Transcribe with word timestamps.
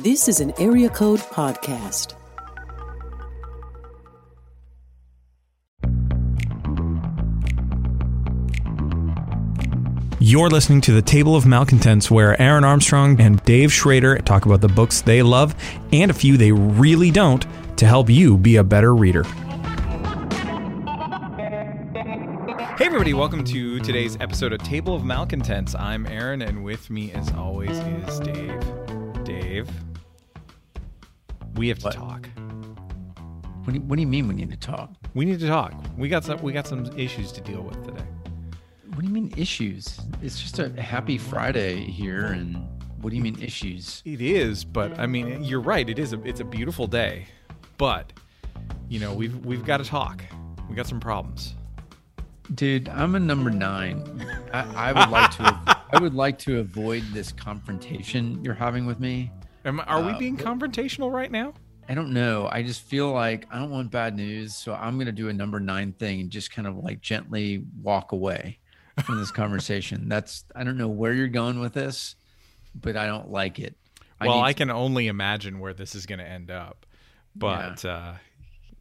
This 0.00 0.26
is 0.26 0.40
an 0.40 0.52
Area 0.58 0.88
Code 0.88 1.20
Podcast. 1.20 2.14
You're 10.18 10.50
listening 10.50 10.80
to 10.80 10.92
the 10.92 11.00
Table 11.00 11.36
of 11.36 11.46
Malcontents, 11.46 12.10
where 12.10 12.40
Aaron 12.42 12.64
Armstrong 12.64 13.20
and 13.20 13.40
Dave 13.44 13.72
Schrader 13.72 14.18
talk 14.18 14.46
about 14.46 14.60
the 14.60 14.68
books 14.68 15.00
they 15.00 15.22
love 15.22 15.54
and 15.92 16.10
a 16.10 16.14
few 16.14 16.36
they 16.36 16.50
really 16.50 17.12
don't 17.12 17.46
to 17.76 17.86
help 17.86 18.10
you 18.10 18.36
be 18.36 18.56
a 18.56 18.64
better 18.64 18.96
reader. 18.96 19.22
Hey, 22.76 22.86
everybody, 22.86 23.14
welcome 23.14 23.44
to 23.44 23.78
today's 23.78 24.16
episode 24.18 24.52
of 24.52 24.58
Table 24.64 24.96
of 24.96 25.04
Malcontents. 25.04 25.76
I'm 25.76 26.04
Aaron, 26.08 26.42
and 26.42 26.64
with 26.64 26.90
me, 26.90 27.12
as 27.12 27.32
always, 27.34 27.78
is 27.78 28.18
Dave. 28.18 28.83
Dave, 29.40 29.68
we 31.56 31.68
have 31.68 31.78
to 31.80 31.86
What? 31.86 31.94
talk. 31.94 32.28
What 33.64 33.72
do, 33.72 33.74
you, 33.74 33.80
what 33.80 33.96
do 33.96 34.02
you 34.02 34.06
mean 34.06 34.28
we 34.28 34.34
need 34.34 34.50
to 34.50 34.56
talk? 34.56 34.90
We 35.14 35.24
need 35.24 35.40
to 35.40 35.46
talk. 35.46 35.72
We 35.96 36.08
got 36.08 36.24
some. 36.24 36.40
We 36.42 36.52
got 36.52 36.66
some 36.66 36.86
issues 36.98 37.32
to 37.32 37.40
deal 37.40 37.62
with 37.62 37.82
today. 37.84 38.04
What 38.88 39.00
do 39.00 39.06
you 39.06 39.12
mean 39.12 39.32
issues? 39.36 39.98
It's 40.22 40.40
just 40.40 40.58
a 40.58 40.68
happy 40.80 41.18
Friday 41.18 41.76
here, 41.84 42.26
and 42.26 42.56
what 43.00 43.10
do 43.10 43.16
you 43.16 43.22
mean 43.22 43.40
issues? 43.42 44.02
It 44.04 44.20
is, 44.20 44.64
but 44.64 44.98
I 44.98 45.06
mean, 45.06 45.42
you're 45.42 45.60
right. 45.60 45.88
It 45.88 45.98
is. 45.98 46.12
A, 46.12 46.22
it's 46.22 46.40
a 46.40 46.44
beautiful 46.44 46.86
day, 46.86 47.26
but 47.78 48.12
you 48.88 49.00
know, 49.00 49.14
we've 49.14 49.44
we've 49.46 49.64
got 49.64 49.78
to 49.78 49.84
talk. 49.84 50.22
We 50.68 50.76
got 50.76 50.86
some 50.86 51.00
problems. 51.00 51.54
Dude, 52.54 52.88
I'm 52.90 53.14
a 53.14 53.20
number 53.20 53.50
nine. 53.50 54.02
I, 54.52 54.90
I 54.90 54.92
would 54.92 55.08
like 55.10 55.30
to. 55.36 55.78
I 55.92 55.98
would 55.98 56.14
like 56.14 56.38
to 56.40 56.58
avoid 56.58 57.04
this 57.12 57.30
confrontation 57.32 58.42
you're 58.44 58.52
having 58.54 58.84
with 58.84 58.98
me. 59.00 59.30
Am, 59.64 59.80
are 59.86 60.02
we 60.02 60.12
Uh, 60.12 60.18
being 60.18 60.36
what- 60.36 60.44
confrontational 60.44 61.12
right 61.12 61.30
now? 61.30 61.54
I 61.88 61.94
don't 61.94 62.12
know. 62.14 62.48
I 62.50 62.62
just 62.62 62.82
feel 62.82 63.12
like 63.12 63.46
I 63.50 63.58
don't 63.58 63.70
want 63.70 63.90
bad 63.90 64.16
news, 64.16 64.54
so 64.56 64.74
I'm 64.74 64.98
gonna 64.98 65.12
do 65.12 65.28
a 65.28 65.32
number 65.32 65.60
nine 65.60 65.92
thing 65.92 66.20
and 66.20 66.30
just 66.30 66.50
kind 66.50 66.66
of 66.66 66.76
like 66.78 67.00
gently 67.02 67.62
walk 67.82 68.12
away 68.12 68.58
from 69.04 69.18
this 69.18 69.30
conversation. 69.30 70.08
That's 70.08 70.44
I 70.54 70.64
don't 70.64 70.78
know 70.78 70.88
where 70.88 71.12
you're 71.12 71.28
going 71.28 71.60
with 71.60 71.74
this, 71.74 72.16
but 72.74 72.96
I 72.96 73.06
don't 73.06 73.30
like 73.30 73.58
it. 73.58 73.76
well, 74.20 74.40
I 74.42 74.52
to- 74.52 74.58
can 74.58 74.70
only 74.70 75.06
imagine 75.08 75.60
where 75.60 75.74
this 75.74 75.94
is 75.94 76.06
going 76.06 76.20
to 76.20 76.26
end 76.28 76.50
up. 76.50 76.86
But 77.36 77.84
uh, 77.84 78.14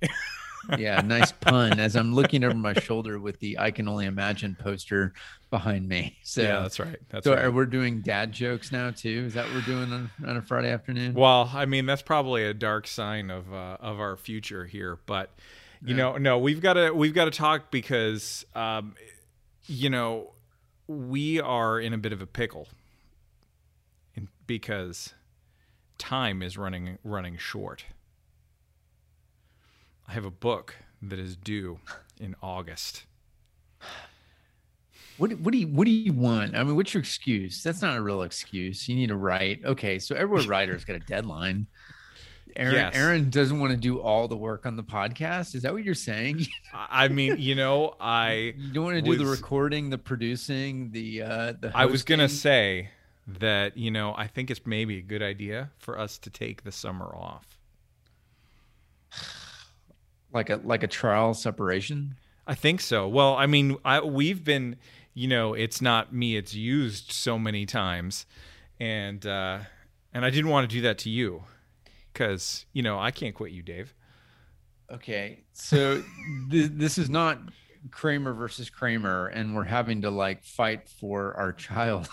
yeah, 0.77 1.01
nice 1.01 1.31
pun. 1.31 1.79
As 1.79 1.95
I'm 1.95 2.13
looking 2.13 2.43
over 2.43 2.55
my 2.55 2.73
shoulder 2.73 3.19
with 3.19 3.39
the 3.39 3.59
"I 3.59 3.71
can 3.71 3.87
only 3.87 4.05
imagine" 4.05 4.55
poster 4.59 5.13
behind 5.49 5.87
me. 5.87 6.17
So, 6.23 6.41
yeah, 6.41 6.61
that's 6.61 6.79
right. 6.79 6.97
That's 7.09 7.25
so 7.25 7.35
right. 7.35 7.45
are 7.45 7.65
doing 7.65 8.01
dad 8.01 8.31
jokes 8.31 8.71
now 8.71 8.91
too? 8.91 9.23
Is 9.27 9.33
that 9.35 9.45
what 9.45 9.55
we're 9.55 9.61
doing 9.61 9.91
on, 9.91 10.09
on 10.25 10.37
a 10.37 10.41
Friday 10.41 10.71
afternoon? 10.71 11.13
Well, 11.13 11.49
I 11.53 11.65
mean, 11.65 11.85
that's 11.85 12.01
probably 12.01 12.45
a 12.45 12.53
dark 12.53 12.87
sign 12.87 13.29
of 13.29 13.53
uh, 13.53 13.77
of 13.79 13.99
our 13.99 14.17
future 14.17 14.65
here, 14.65 14.99
but 15.05 15.31
you 15.85 15.93
know, 15.93 16.17
no, 16.17 16.39
we've 16.39 16.61
got 16.61 16.73
to 16.73 16.91
we've 16.91 17.13
got 17.13 17.25
to 17.25 17.31
talk 17.31 17.69
because 17.69 18.45
um, 18.55 18.95
you 19.65 19.89
know 19.89 20.31
we 20.87 21.41
are 21.41 21.79
in 21.79 21.93
a 21.93 21.97
bit 21.97 22.13
of 22.13 22.21
a 22.21 22.27
pickle, 22.27 22.67
because 24.47 25.13
time 25.97 26.41
is 26.41 26.57
running 26.57 26.97
running 27.03 27.37
short. 27.37 27.85
I 30.07 30.13
have 30.13 30.25
a 30.25 30.31
book 30.31 30.75
that 31.01 31.19
is 31.19 31.35
due 31.35 31.79
in 32.19 32.35
August. 32.41 33.03
What 35.17 35.31
what 35.39 35.51
do 35.51 35.59
you 35.59 35.67
what 35.67 35.85
do 35.85 35.91
you 35.91 36.13
want? 36.13 36.55
I 36.55 36.63
mean, 36.63 36.75
what's 36.75 36.93
your 36.93 37.01
excuse? 37.01 37.61
That's 37.61 37.81
not 37.81 37.97
a 37.97 38.01
real 38.01 38.23
excuse. 38.23 38.89
You 38.89 38.95
need 38.95 39.07
to 39.07 39.15
write. 39.15 39.63
Okay, 39.63 39.99
so 39.99 40.15
every 40.15 40.45
writer's 40.47 40.85
got 40.85 40.95
a 40.95 40.99
deadline. 40.99 41.67
Aaron 42.55 42.75
Yes. 42.75 42.95
Aaron 42.95 43.29
doesn't 43.29 43.59
want 43.59 43.71
to 43.71 43.77
do 43.77 43.99
all 43.99 44.27
the 44.27 44.37
work 44.37 44.65
on 44.67 44.75
the 44.75 44.83
podcast. 44.83 45.55
Is 45.55 45.63
that 45.63 45.73
what 45.73 45.83
you're 45.83 45.95
saying? 45.95 46.45
I 46.73 47.07
mean, 47.07 47.37
you 47.39 47.55
know, 47.55 47.95
I 47.99 48.53
You 48.57 48.73
don't 48.73 48.83
want 48.85 48.95
to 48.97 49.01
do 49.01 49.15
the 49.15 49.25
recording, 49.25 49.89
the 49.89 49.97
producing, 49.97 50.91
the 50.91 51.21
uh 51.23 51.53
the 51.59 51.71
I 51.75 51.85
was 51.85 52.03
gonna 52.03 52.29
say 52.29 52.89
that 53.39 53.77
you 53.77 53.91
know 53.91 54.13
I 54.17 54.27
think 54.27 54.51
it's 54.51 54.65
maybe 54.65 54.97
a 54.97 55.01
good 55.01 55.21
idea 55.23 55.71
for 55.77 55.97
us 55.99 56.17
to 56.19 56.29
take 56.29 56.63
the 56.63 56.71
summer 56.71 57.05
off. 57.15 57.59
Like 60.33 60.49
a 60.49 60.59
like 60.63 60.83
a 60.83 60.87
trial 60.87 61.33
separation. 61.33 62.15
I 62.45 62.55
think 62.55 62.81
so. 62.81 63.07
Well, 63.07 63.35
I 63.35 63.45
mean, 63.45 63.77
I, 63.85 64.01
we've 64.01 64.43
been, 64.43 64.75
you 65.13 65.27
know, 65.27 65.53
it's 65.53 65.81
not 65.81 66.13
me; 66.13 66.35
it's 66.35 66.53
used 66.53 67.11
so 67.11 67.39
many 67.39 67.65
times, 67.65 68.25
and 68.79 69.25
uh, 69.25 69.59
and 70.13 70.25
I 70.25 70.29
didn't 70.29 70.49
want 70.49 70.69
to 70.69 70.75
do 70.75 70.81
that 70.81 70.97
to 70.99 71.09
you, 71.09 71.43
because 72.11 72.65
you 72.73 72.81
know 72.81 72.99
I 72.99 73.11
can't 73.11 73.35
quit 73.35 73.51
you, 73.51 73.61
Dave. 73.61 73.93
Okay, 74.91 75.43
so 75.53 76.03
th- 76.51 76.71
this 76.73 76.97
is 76.97 77.09
not 77.09 77.39
Kramer 77.91 78.33
versus 78.33 78.69
Kramer, 78.69 79.27
and 79.27 79.55
we're 79.55 79.63
having 79.63 80.01
to 80.01 80.09
like 80.09 80.43
fight 80.43 80.89
for 80.89 81.33
our 81.35 81.53
child. 81.53 82.09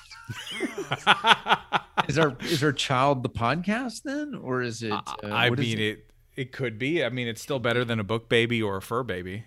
is 2.08 2.18
our 2.18 2.36
is 2.42 2.62
our 2.62 2.72
child 2.72 3.22
the 3.22 3.30
podcast 3.30 4.02
then, 4.02 4.34
or 4.34 4.62
is 4.62 4.82
it? 4.82 4.92
Uh, 4.92 5.02
I 5.24 5.50
mean, 5.50 5.78
it 5.78 5.80
it 5.80 6.09
could 6.46 6.78
be. 6.78 7.04
I 7.04 7.08
mean, 7.10 7.28
it's 7.28 7.42
still 7.42 7.58
better 7.58 7.84
than 7.84 7.98
a 8.00 8.04
book 8.04 8.28
baby 8.28 8.60
or 8.62 8.76
a 8.76 8.82
fur 8.82 9.02
baby. 9.02 9.44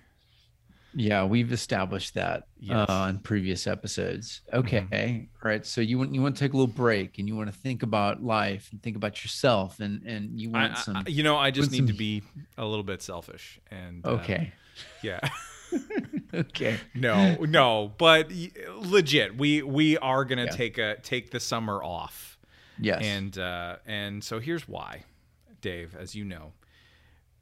Yeah, 0.95 1.23
we've 1.25 1.51
established 1.51 2.13
that 2.13 2.43
Yes. 2.59 2.87
uh, 2.87 3.07
in 3.09 3.17
previous 3.19 3.65
episodes. 3.65 4.41
Okay, 4.53 5.27
all 5.43 5.49
right. 5.49 5.65
So 5.65 5.81
you 5.81 5.97
want 5.97 6.13
you 6.13 6.21
want 6.21 6.35
to 6.35 6.39
take 6.39 6.53
a 6.53 6.55
little 6.57 6.71
break, 6.73 7.17
and 7.17 7.27
you 7.27 7.35
want 7.35 7.51
to 7.51 7.57
think 7.57 7.81
about 7.81 8.23
life 8.23 8.69
and 8.71 8.81
think 8.81 8.95
about 8.95 9.23
yourself, 9.23 9.79
and 9.79 10.03
and 10.05 10.39
you 10.39 10.49
I, 10.53 10.67
want 10.67 10.77
some. 10.77 10.97
I- 10.97 11.03
you 11.09 11.23
know, 11.23 11.35
I 11.35 11.49
just 11.49 11.71
need 11.71 11.87
to 11.87 11.93
be 11.93 12.21
a 12.59 12.65
little 12.65 12.83
bit 12.83 13.01
selfish, 13.01 13.59
and 13.71 14.05
uh, 14.05 14.11
okay, 14.11 14.53
yeah. 15.01 15.19
okay. 16.33 16.77
No, 16.93 17.35
no, 17.45 17.91
but 17.97 18.31
legit, 18.77 19.35
we 19.35 19.63
we 19.63 19.97
are 19.97 20.23
gonna 20.25 20.45
Yeah. 20.45 20.51
take 20.51 20.77
a 20.77 20.97
take 21.01 21.31
the 21.31 21.39
summer 21.39 21.81
off, 21.83 22.37
Yes. 22.79 23.01
and 23.03 23.35
uh, 23.37 23.77
and 23.87 24.23
so 24.23 24.39
here's 24.39 24.67
why, 24.67 25.05
Dave. 25.61 25.95
As 25.95 26.13
you 26.13 26.23
know, 26.25 26.53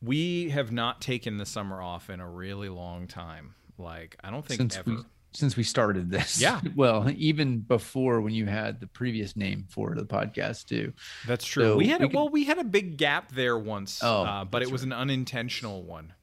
we 0.02 0.50
have 0.50 0.72
not 0.72 1.02
taken 1.02 1.38
the 1.38 1.46
summer 1.46 1.82
off 1.82 2.10
in 2.10 2.20
a 2.20 2.30
really 2.30 2.70
long 2.70 3.08
time. 3.08 3.56
Like 3.78 4.18
I 4.24 4.32
don't 4.32 4.46
think 4.46 4.60
since 4.60 4.78
ever. 4.78 4.90
we 4.92 4.98
since 5.34 5.56
we 5.56 5.64
started 5.64 6.10
this. 6.12 6.42
Yeah. 6.42 6.60
Well, 6.76 7.10
even 7.16 7.60
before 7.60 8.22
when 8.22 8.34
you 8.34 8.46
had 8.48 8.80
the 8.80 8.88
previous 8.88 9.36
name 9.38 9.66
for 9.70 9.96
the 9.96 10.04
podcast 10.06 10.66
too. 10.66 10.94
That's 11.28 11.46
true. 11.46 11.64
so 11.64 11.78
we 11.78 11.88
had 11.88 12.00
we 12.02 12.06
a, 12.06 12.10
could- 12.10 12.16
well, 12.16 12.30
we 12.30 12.44
had 12.46 12.58
a 12.60 12.64
big 12.64 12.98
gap 12.98 13.32
there 13.32 13.58
once, 13.58 14.02
Oh, 14.04 14.24
uh, 14.24 14.46
but 14.46 14.62
it 14.62 14.72
was 14.72 14.84
an 14.84 14.92
unintentional 14.94 15.84
one. 15.84 16.14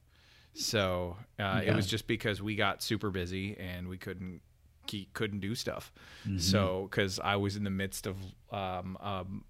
So 0.53 1.15
uh, 1.39 1.61
it 1.65 1.73
was 1.73 1.87
just 1.87 2.05
because 2.07 2.41
we 2.41 2.55
got 2.55 2.83
super 2.83 3.09
busy 3.11 3.55
and 3.57 3.87
we 3.87 3.97
couldn't 3.97 4.41
keep, 4.87 5.13
couldn't 5.13 5.39
do 5.39 5.55
stuff. 5.55 5.91
Mm-hmm. 6.27 6.39
So 6.39 6.87
because 6.89 7.19
I 7.19 7.37
was 7.37 7.55
in 7.55 7.63
the 7.63 7.69
midst 7.69 8.07
of 8.07 8.17
um, 8.51 8.97
um, 8.99 9.43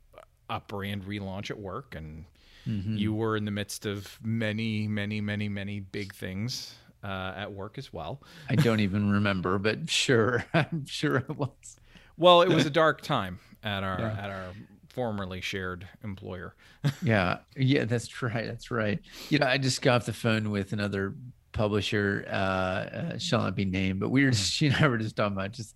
a 0.50 0.60
brand 0.60 1.04
relaunch 1.06 1.50
at 1.50 1.58
work, 1.60 1.96
and 1.96 2.26
Mm-hmm. 2.68 2.98
you 2.98 3.14
were 3.14 3.36
in 3.38 3.46
the 3.46 3.52
midst 3.52 3.86
of 3.86 4.20
many, 4.24 4.88
many, 4.88 5.22
many, 5.22 5.50
many 5.50 5.80
big 5.80 6.14
things 6.14 6.76
uh, 7.04 7.34
at 7.36 7.52
work 7.52 7.78
as 7.78 7.92
well. 7.94 8.22
I 8.50 8.56
don't 8.56 8.80
even 8.82 9.10
remember, 9.12 9.58
but 9.58 9.90
sure, 9.90 10.46
I'm 10.54 10.86
sure 10.86 11.18
it 11.18 11.30
was. 11.38 11.78
Well, 12.18 12.42
it 12.42 12.50
was 12.50 12.66
a 12.66 12.70
dark 12.70 13.02
time 13.02 13.40
at 13.64 13.84
our 13.84 14.00
Yeah. 14.00 14.18
at 14.20 14.30
our 14.30 14.52
formerly 14.90 15.42
shared 15.42 15.88
employer. 16.04 16.56
Yeah, 17.02 17.40
yeah, 17.56 17.86
that's 17.86 18.22
right. 18.22 18.46
That's 18.48 18.72
right. 18.72 19.00
You 19.30 19.40
know, 19.40 19.48
I 19.48 19.58
just 19.58 19.82
got 19.82 19.98
off 19.98 20.06
the 20.06 20.14
phone 20.14 20.50
with 20.52 20.74
another 20.74 21.14
publisher, 21.52 22.26
uh, 22.28 22.32
uh 22.32 23.18
shall 23.18 23.42
not 23.42 23.56
be 23.56 23.66
named, 23.66 24.00
but 24.00 24.10
we 24.10 24.24
were 24.26 24.32
just, 24.32 24.52
she 24.58 24.68
and 24.68 24.76
I 24.76 24.88
were 24.88 24.98
just 24.98 25.16
talking 25.16 25.34
about 25.38 25.52
just, 25.54 25.76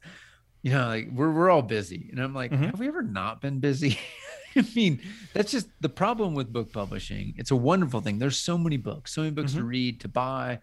you 0.61 0.71
know, 0.71 0.87
like 0.87 1.09
we're 1.11 1.31
we're 1.31 1.49
all 1.49 1.61
busy, 1.61 2.07
and 2.11 2.19
I'm 2.21 2.33
like, 2.33 2.51
Mhm. 2.51 2.65
have 2.67 2.79
we 2.79 2.87
ever 2.87 3.01
not 3.01 3.41
been 3.41 3.59
busy? 3.59 3.97
I 4.57 4.65
mean, 4.75 5.01
that's 5.33 5.51
just 5.51 5.67
the 5.81 5.89
problem 5.89 6.33
with 6.33 6.51
book 6.53 6.71
publishing. 6.73 7.33
It's 7.37 7.51
a 7.51 7.55
wonderful 7.55 8.01
thing. 8.01 8.19
There's 8.19 8.39
so 8.39 8.57
many 8.57 8.77
books, 8.77 9.13
so 9.13 9.21
many 9.21 9.31
books 9.33 9.53
to 9.53 9.63
read, 9.63 9.99
to 10.01 10.07
buy, 10.07 10.59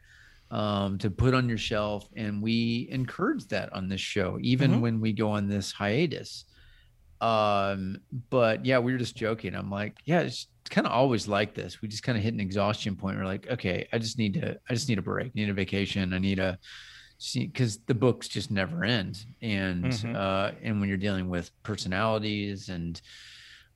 um, 0.51 0.99
to 0.99 1.11
put 1.11 1.35
on 1.35 1.49
your 1.49 1.59
shelf, 1.59 2.09
and 2.17 2.43
we 2.43 2.89
encourage 2.91 3.47
that 3.49 3.73
on 3.73 3.89
this 3.89 4.01
show, 4.01 4.39
even 4.43 4.73
Mhm. 4.73 4.81
when 4.81 5.01
we 5.01 5.13
go 5.13 5.31
on 5.31 5.49
this 5.49 5.73
hiatus. 5.73 6.45
Um, 7.21 7.99
but 8.31 8.65
yeah, 8.65 8.79
we 8.79 8.93
were 8.93 8.99
just 8.99 9.17
joking. 9.17 9.55
I'm 9.55 9.71
like, 9.71 9.99
yeah, 10.05 10.21
it's 10.21 10.47
kind 10.71 10.87
of 10.87 10.93
always 10.93 11.29
like 11.29 11.55
this. 11.55 11.83
We 11.83 11.89
just 11.89 12.03
kind 12.03 12.17
of 12.17 12.25
hit 12.25 12.33
an 12.33 12.41
exhaustion 12.41 12.97
point. 12.97 13.19
We're 13.19 13.27
like, 13.27 13.47
okay, 13.51 13.87
I 13.93 13.99
just 13.99 14.17
need 14.19 14.35
to, 14.35 14.59
I 14.69 14.75
just 14.75 14.89
need 14.89 14.99
a 14.99 15.03
break, 15.03 15.27
I 15.29 15.31
need 15.35 15.51
a 15.51 15.55
vacation. 15.55 16.15
I 16.15 16.19
need 16.19 16.39
a, 16.39 16.59
see, 17.19 17.47
because 17.47 17.79
the 17.87 17.95
books 17.95 18.27
just 18.27 18.51
never 18.51 18.85
end. 18.85 19.23
And 19.43 19.85
Mhm. 19.85 20.15
uh, 20.17 20.53
and 20.63 20.81
when 20.81 20.89
you're 20.89 20.97
dealing 20.99 21.29
with 21.29 21.51
personalities 21.63 22.71
and 22.71 22.99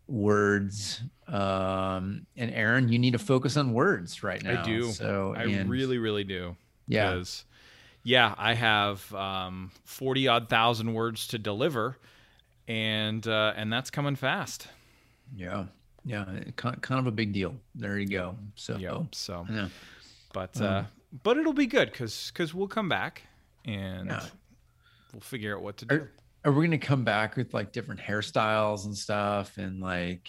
words, 0.06 1.02
um, 1.28 2.26
and 2.36 2.50
Aaron, 2.52 2.88
you 2.88 2.98
need 2.98 3.12
to 3.12 3.18
focus 3.18 3.56
on 3.56 3.72
words 3.72 4.22
right 4.22 4.42
now. 4.42 4.62
I 4.62 4.64
do. 4.64 4.90
So 4.92 5.34
I 5.36 5.44
and- 5.44 5.70
really, 5.70 5.98
really 5.98 6.24
do. 6.24 6.56
yeah, 6.86 7.22
yeah, 8.02 8.34
I 8.36 8.54
have 8.54 9.14
um, 9.14 9.70
forty 9.84 10.28
odd 10.28 10.48
thousand 10.48 10.92
words 10.92 11.28
to 11.28 11.38
deliver, 11.38 11.96
and 12.68 13.26
uh, 13.26 13.54
and 13.56 13.72
that's 13.72 13.90
coming 13.90 14.16
fast. 14.16 14.68
yeah. 15.36 15.66
Yeah, 16.06 16.26
kind 16.56 16.82
kind 16.82 17.00
of 17.00 17.06
a 17.06 17.10
big 17.10 17.32
deal. 17.32 17.54
There 17.74 17.98
you 17.98 18.06
go. 18.06 18.36
So, 18.56 18.76
Yeah. 18.76 19.04
So, 19.12 19.46
yeah. 19.50 19.68
but 20.34 20.60
uh, 20.60 20.82
but 21.22 21.38
it'll 21.38 21.54
be 21.54 21.64
good 21.64 21.90
because 21.90 22.30
because 22.30 22.52
we'll 22.52 22.68
come 22.68 22.90
back 22.90 23.22
and 23.64 24.08
Yeah. 24.08 24.22
we'll 25.14 25.22
figure 25.22 25.56
out 25.56 25.62
what 25.62 25.78
to 25.78 25.86
do. 25.86 25.94
Are, 25.94 26.10
are 26.44 26.52
we 26.52 26.66
going 26.66 26.78
to 26.78 26.86
come 26.86 27.04
back 27.04 27.36
with 27.36 27.54
like 27.54 27.72
different 27.72 28.00
hairstyles 28.00 28.84
and 28.84 28.96
stuff? 28.96 29.56
And 29.56 29.80
like, 29.80 30.28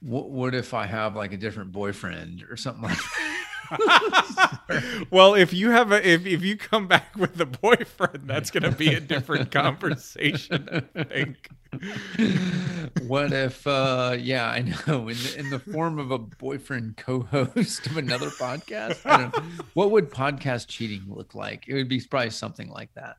what, 0.00 0.30
what 0.30 0.54
if 0.54 0.74
I 0.74 0.86
have 0.86 1.16
like 1.16 1.32
a 1.32 1.36
different 1.36 1.72
boyfriend 1.72 2.44
or 2.48 2.56
something 2.56 2.84
like 2.84 2.98
that? 2.98 3.38
well, 5.10 5.34
if 5.34 5.52
you 5.52 5.70
have 5.70 5.92
a 5.92 6.08
if 6.08 6.24
if 6.24 6.42
you 6.42 6.56
come 6.56 6.86
back 6.86 7.14
with 7.16 7.38
a 7.40 7.46
boyfriend, 7.46 8.22
that's 8.24 8.50
going 8.50 8.62
to 8.62 8.70
be 8.70 8.94
a 8.94 9.00
different 9.00 9.50
conversation. 9.50 10.88
I 10.94 11.04
think. 11.04 11.50
what 13.06 13.32
if, 13.32 13.66
uh, 13.66 14.16
yeah, 14.18 14.48
I 14.48 14.62
know, 14.62 15.08
in 15.08 15.16
the, 15.16 15.34
in 15.36 15.50
the 15.50 15.58
form 15.58 15.98
of 15.98 16.10
a 16.10 16.18
boyfriend 16.18 16.96
co 16.96 17.20
host 17.20 17.86
of 17.86 17.98
another 17.98 18.30
podcast? 18.30 19.04
I 19.04 19.16
don't 19.18 19.36
know. 19.36 19.42
What 19.74 19.90
would 19.90 20.10
podcast 20.10 20.68
cheating 20.68 21.04
look 21.06 21.34
like? 21.34 21.68
It 21.68 21.74
would 21.74 21.88
be 21.88 22.00
probably 22.00 22.30
something 22.30 22.70
like 22.70 22.94
that. 22.94 23.16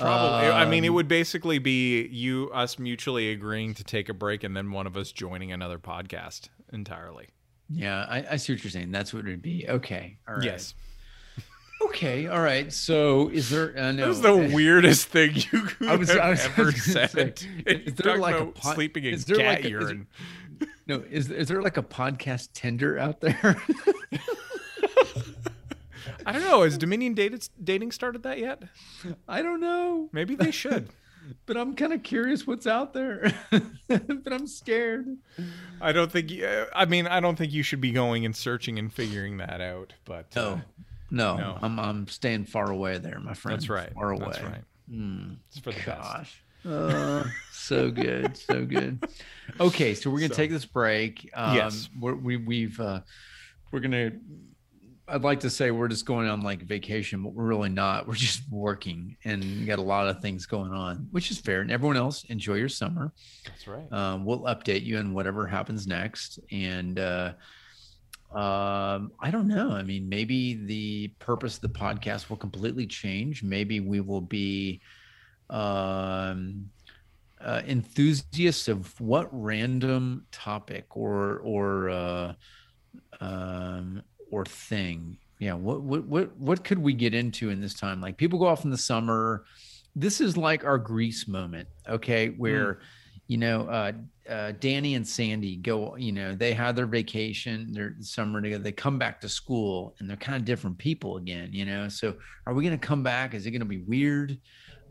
Probably. 0.00 0.48
I 0.48 0.64
mean, 0.66 0.84
it 0.84 0.88
Um, 0.88 0.94
would 0.94 1.08
basically 1.08 1.58
be 1.58 2.06
you 2.08 2.50
us 2.52 2.78
mutually 2.78 3.30
agreeing 3.32 3.74
to 3.74 3.84
take 3.84 4.08
a 4.08 4.14
break 4.14 4.42
and 4.44 4.56
then 4.56 4.70
one 4.72 4.86
of 4.86 4.96
us 4.96 5.12
joining 5.12 5.52
another 5.52 5.78
podcast 5.78 6.48
entirely. 6.72 7.28
Yeah, 7.68 8.04
I, 8.08 8.24
I 8.32 8.36
see 8.36 8.52
what 8.52 8.64
you're 8.64 8.70
saying. 8.70 8.90
That's 8.90 9.14
what 9.14 9.24
it 9.26 9.28
would 9.30 9.42
be. 9.42 9.66
Okay. 9.68 10.18
All 10.28 10.34
right. 10.34 10.44
Yes. 10.44 10.74
Okay. 11.82 12.26
All 12.26 12.40
right. 12.42 12.72
So 12.72 13.28
is 13.28 13.48
there, 13.48 13.76
uh, 13.78 13.92
no, 13.92 14.02
That 14.02 14.08
was 14.08 14.20
the 14.20 14.36
weirdest 14.54 15.08
thing 15.08 15.32
you 15.34 15.62
could 15.62 15.88
I 15.88 15.96
was- 15.96 16.08
have 16.10 16.18
I 16.18 16.30
was 16.30 16.44
ever 16.44 16.64
gonna 16.72 16.72
say, 16.76 17.34
is 17.66 17.94
there 17.94 18.18
like 18.18 18.40
a 18.40 18.46
pod- 18.46 18.74
sleeping 18.74 19.04
in 19.04 19.14
is 19.14 19.24
cat 19.24 19.38
like 19.38 19.58
a- 19.60 19.66
is 19.66 19.70
urine? 19.70 20.06
no, 20.86 21.02
is, 21.10 21.30
is 21.30 21.48
there 21.48 21.62
like 21.62 21.76
a 21.78 21.82
podcast 21.82 22.48
Tinder 22.52 22.98
out 22.98 23.20
there? 23.20 23.56
I 26.30 26.38
don't 26.38 26.42
know. 26.42 26.62
Has 26.62 26.78
Dominion 26.78 27.14
dated, 27.14 27.48
dating 27.62 27.92
started 27.92 28.22
that 28.22 28.38
yet? 28.38 28.62
I 29.28 29.42
don't 29.42 29.60
know, 29.60 30.08
Maybe 30.12 30.34
they 30.36 30.50
should. 30.50 30.88
but 31.46 31.56
I'm 31.56 31.74
kind 31.74 31.92
of 31.92 32.02
curious 32.02 32.46
what's 32.46 32.66
out 32.66 32.92
there, 32.94 33.32
but 33.88 34.32
I'm 34.32 34.46
scared. 34.46 35.06
I 35.80 35.92
don't 35.92 36.10
think. 36.10 36.30
You, 36.30 36.66
I 36.74 36.84
mean, 36.86 37.06
I 37.06 37.20
don't 37.20 37.36
think 37.36 37.52
you 37.52 37.62
should 37.62 37.80
be 37.80 37.92
going 37.92 38.24
and 38.24 38.34
searching 38.34 38.78
and 38.78 38.92
figuring 38.92 39.36
that 39.38 39.60
out. 39.60 39.92
But 40.04 40.36
uh, 40.36 40.56
No, 41.10 41.36
no, 41.36 41.36
No. 41.36 41.58
I'm 41.62 41.78
I'm 41.78 42.08
staying 42.08 42.46
far 42.46 42.70
away 42.70 42.98
there, 42.98 43.20
my 43.20 43.34
friend. 43.34 43.58
that's 43.58 43.68
right. 43.68 43.92
Far 43.92 44.10
away. 44.12 44.24
That's 44.26 44.42
right. 44.42 44.64
Hmm. 44.90 45.32
It's 45.48 45.58
for 45.58 45.70
the 45.72 45.76
best. 45.76 45.86
Gosh. 45.86 46.42
Uh, 46.66 47.24
so 47.52 47.90
good, 47.90 48.36
so 48.36 48.64
good. 48.64 49.02
Okay, 49.60 49.94
so 49.94 50.10
we're 50.10 50.18
gonna 50.20 50.28
So- 50.30 50.36
take 50.36 50.50
this 50.50 50.66
break. 50.66 51.30
Um, 51.34 51.54
Yes. 51.56 51.88
we're, 51.98 52.14
we 52.14 52.36
we've 52.38 52.78
uh, 52.80 53.00
we're 53.72 53.80
gonna. 53.80 54.12
I'd 55.10 55.22
like 55.22 55.40
to 55.40 55.50
say 55.50 55.70
we're 55.70 55.88
just 55.88 56.06
going 56.06 56.28
on 56.28 56.42
like 56.42 56.62
vacation, 56.62 57.22
but 57.22 57.32
we're 57.32 57.44
really 57.44 57.68
not. 57.68 58.06
We're 58.06 58.14
just 58.14 58.42
working 58.50 59.16
and 59.24 59.66
got 59.66 59.78
a 59.78 59.82
lot 59.82 60.08
of 60.08 60.20
things 60.20 60.46
going 60.46 60.72
on, 60.72 61.08
which 61.10 61.30
is 61.30 61.38
fair. 61.38 61.60
And 61.60 61.70
everyone 61.70 61.96
else, 61.96 62.24
enjoy 62.24 62.54
your 62.54 62.68
summer. 62.68 63.12
That's 63.44 63.66
right. 63.66 63.92
Um, 63.92 64.24
we'll 64.24 64.42
update 64.42 64.84
you 64.84 64.98
on 64.98 65.12
whatever 65.12 65.46
happens 65.46 65.86
next. 65.86 66.38
And 66.52 66.98
uh, 66.98 67.32
um, 68.32 69.12
I 69.20 69.30
don't 69.32 69.48
know. 69.48 69.72
I 69.72 69.82
mean, 69.82 70.08
maybe 70.08 70.54
the 70.54 71.08
purpose 71.18 71.56
of 71.56 71.62
the 71.62 71.68
podcast 71.68 72.30
will 72.30 72.36
completely 72.36 72.86
change. 72.86 73.42
Maybe 73.42 73.80
we 73.80 74.00
will 74.00 74.20
be 74.20 74.80
um, 75.50 76.70
uh, 77.40 77.62
enthusiasts 77.66 78.68
of 78.68 78.98
what 79.00 79.28
random 79.32 80.26
topic 80.30 80.96
or 80.96 81.38
or 81.38 81.90
uh, 81.90 82.32
um, 83.20 84.02
or 84.30 84.44
thing. 84.44 85.16
Yeah, 85.38 85.54
what 85.54 85.82
what 85.82 86.04
what 86.04 86.36
what 86.36 86.64
could 86.64 86.78
we 86.78 86.92
get 86.92 87.14
into 87.14 87.50
in 87.50 87.60
this 87.60 87.74
time? 87.74 88.00
Like 88.00 88.16
people 88.16 88.38
go 88.38 88.46
off 88.46 88.64
in 88.64 88.70
the 88.70 88.78
summer. 88.78 89.44
This 89.96 90.20
is 90.20 90.36
like 90.36 90.64
our 90.64 90.78
Grease 90.78 91.26
moment, 91.26 91.68
okay? 91.88 92.28
Where 92.28 92.80
you 93.30 93.36
know, 93.36 93.68
uh, 93.68 93.92
uh, 94.28 94.52
Danny 94.58 94.96
and 94.96 95.06
Sandy 95.06 95.54
go, 95.54 95.94
you 95.94 96.10
know, 96.10 96.34
they 96.34 96.52
had 96.52 96.74
their 96.74 96.86
vacation, 96.86 97.72
their 97.72 97.94
summer 98.00 98.42
together. 98.42 98.64
They 98.64 98.72
come 98.72 98.98
back 98.98 99.20
to 99.20 99.28
school 99.28 99.94
and 100.00 100.10
they're 100.10 100.16
kind 100.16 100.36
of 100.36 100.44
different 100.44 100.76
people 100.78 101.16
again, 101.16 101.50
you 101.52 101.64
know. 101.64 101.88
So, 101.88 102.16
are 102.44 102.54
we 102.54 102.64
going 102.64 102.76
to 102.76 102.86
come 102.86 103.04
back? 103.04 103.32
Is 103.32 103.46
it 103.46 103.52
going 103.52 103.60
to 103.60 103.66
be 103.66 103.82
weird? 103.82 104.36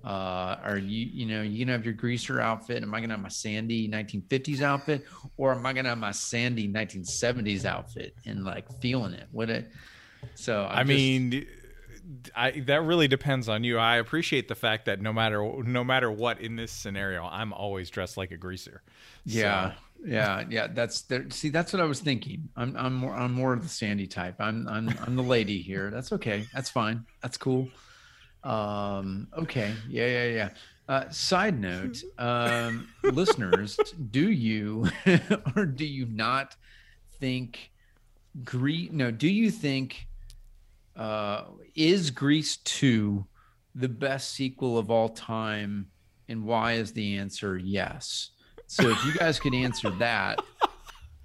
Uh, 0.03 0.55
are 0.63 0.77
you, 0.77 1.05
you 1.11 1.25
know, 1.25 1.41
you 1.41 1.65
gonna 1.65 1.73
have 1.77 1.83
your 1.85 1.93
greaser 1.93 2.39
outfit? 2.39 2.83
Am 2.83 2.93
I 2.93 3.01
gonna 3.01 3.13
have 3.13 3.21
my 3.21 3.27
Sandy 3.29 3.87
1950s 3.89 4.61
outfit, 4.61 5.05
or 5.37 5.53
am 5.53 5.65
I 5.65 5.73
gonna 5.73 5.89
have 5.89 5.97
my 5.97 6.11
Sandy 6.11 6.67
1970s 6.69 7.65
outfit 7.65 8.15
and 8.25 8.45
like 8.45 8.65
feeling 8.81 9.13
it? 9.13 9.27
What 9.31 9.49
it? 9.49 9.71
So 10.35 10.63
I 10.63 10.79
I'm 10.81 10.87
just- 10.87 10.97
mean, 10.97 11.45
I 12.35 12.51
that 12.61 12.83
really 12.83 13.07
depends 13.07 13.47
on 13.49 13.63
you. 13.63 13.77
I 13.77 13.97
appreciate 13.97 14.47
the 14.47 14.55
fact 14.55 14.85
that 14.85 15.01
no 15.01 15.13
matter 15.13 15.43
no 15.63 15.83
matter 15.83 16.09
what 16.11 16.39
in 16.41 16.55
this 16.55 16.71
scenario, 16.71 17.25
I'm 17.25 17.53
always 17.53 17.89
dressed 17.89 18.17
like 18.17 18.31
a 18.31 18.37
greaser. 18.37 18.81
So- 19.27 19.37
Yeah, 19.37 19.73
yeah, 20.03 20.45
yeah. 20.49 20.67
That's 20.67 21.01
there. 21.01 21.29
See, 21.29 21.49
that's 21.49 21.71
what 21.73 21.81
I 21.81 21.85
was 21.85 21.99
thinking. 21.99 22.49
I'm, 22.55 22.75
I'm 22.77 22.93
more, 22.95 23.13
I'm 23.13 23.33
more 23.33 23.53
of 23.53 23.61
the 23.61 23.69
Sandy 23.69 24.07
type. 24.07 24.35
I'm, 24.39 24.67
I'm, 24.67 24.89
I'm 25.05 25.15
the 25.17 25.23
lady 25.23 25.61
here. 25.61 25.91
That's 25.91 26.11
okay. 26.13 26.47
That's 26.53 26.69
fine. 26.69 27.05
That's 27.21 27.37
cool. 27.37 27.67
Um, 28.43 29.27
okay. 29.37 29.73
Yeah, 29.87 30.07
yeah, 30.07 30.25
yeah. 30.25 30.49
Uh, 30.87 31.09
side 31.09 31.59
note, 31.59 32.01
um, 32.17 32.87
listeners, 33.03 33.77
do 34.11 34.31
you 34.31 34.87
or 35.55 35.65
do 35.65 35.85
you 35.85 36.05
not 36.05 36.55
think 37.19 37.71
Grease? 38.43 38.91
No, 38.91 39.11
do 39.11 39.27
you 39.27 39.51
think 39.51 40.07
uh, 40.95 41.43
is 41.75 42.11
Grease 42.11 42.57
two 42.57 43.25
the 43.75 43.89
best 43.89 44.31
sequel 44.31 44.77
of 44.77 44.89
all 44.89 45.09
time? 45.09 45.87
And 46.27 46.45
why 46.45 46.73
is 46.73 46.93
the 46.93 47.17
answer 47.17 47.57
yes? 47.57 48.31
So 48.67 48.89
if 48.89 49.03
you 49.03 49.13
guys 49.13 49.39
could 49.39 49.55
answer 49.55 49.89
that 49.91 50.39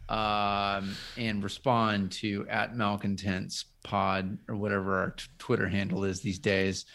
um, 0.08 0.96
and 1.16 1.42
respond 1.42 2.12
to 2.12 2.46
at 2.48 2.76
malcontents 2.76 3.64
pod 3.82 4.38
or 4.48 4.56
whatever 4.56 4.98
our 4.98 5.10
t- 5.10 5.26
Twitter 5.38 5.68
handle 5.68 6.04
is 6.04 6.20
these 6.20 6.38
days, 6.38 6.86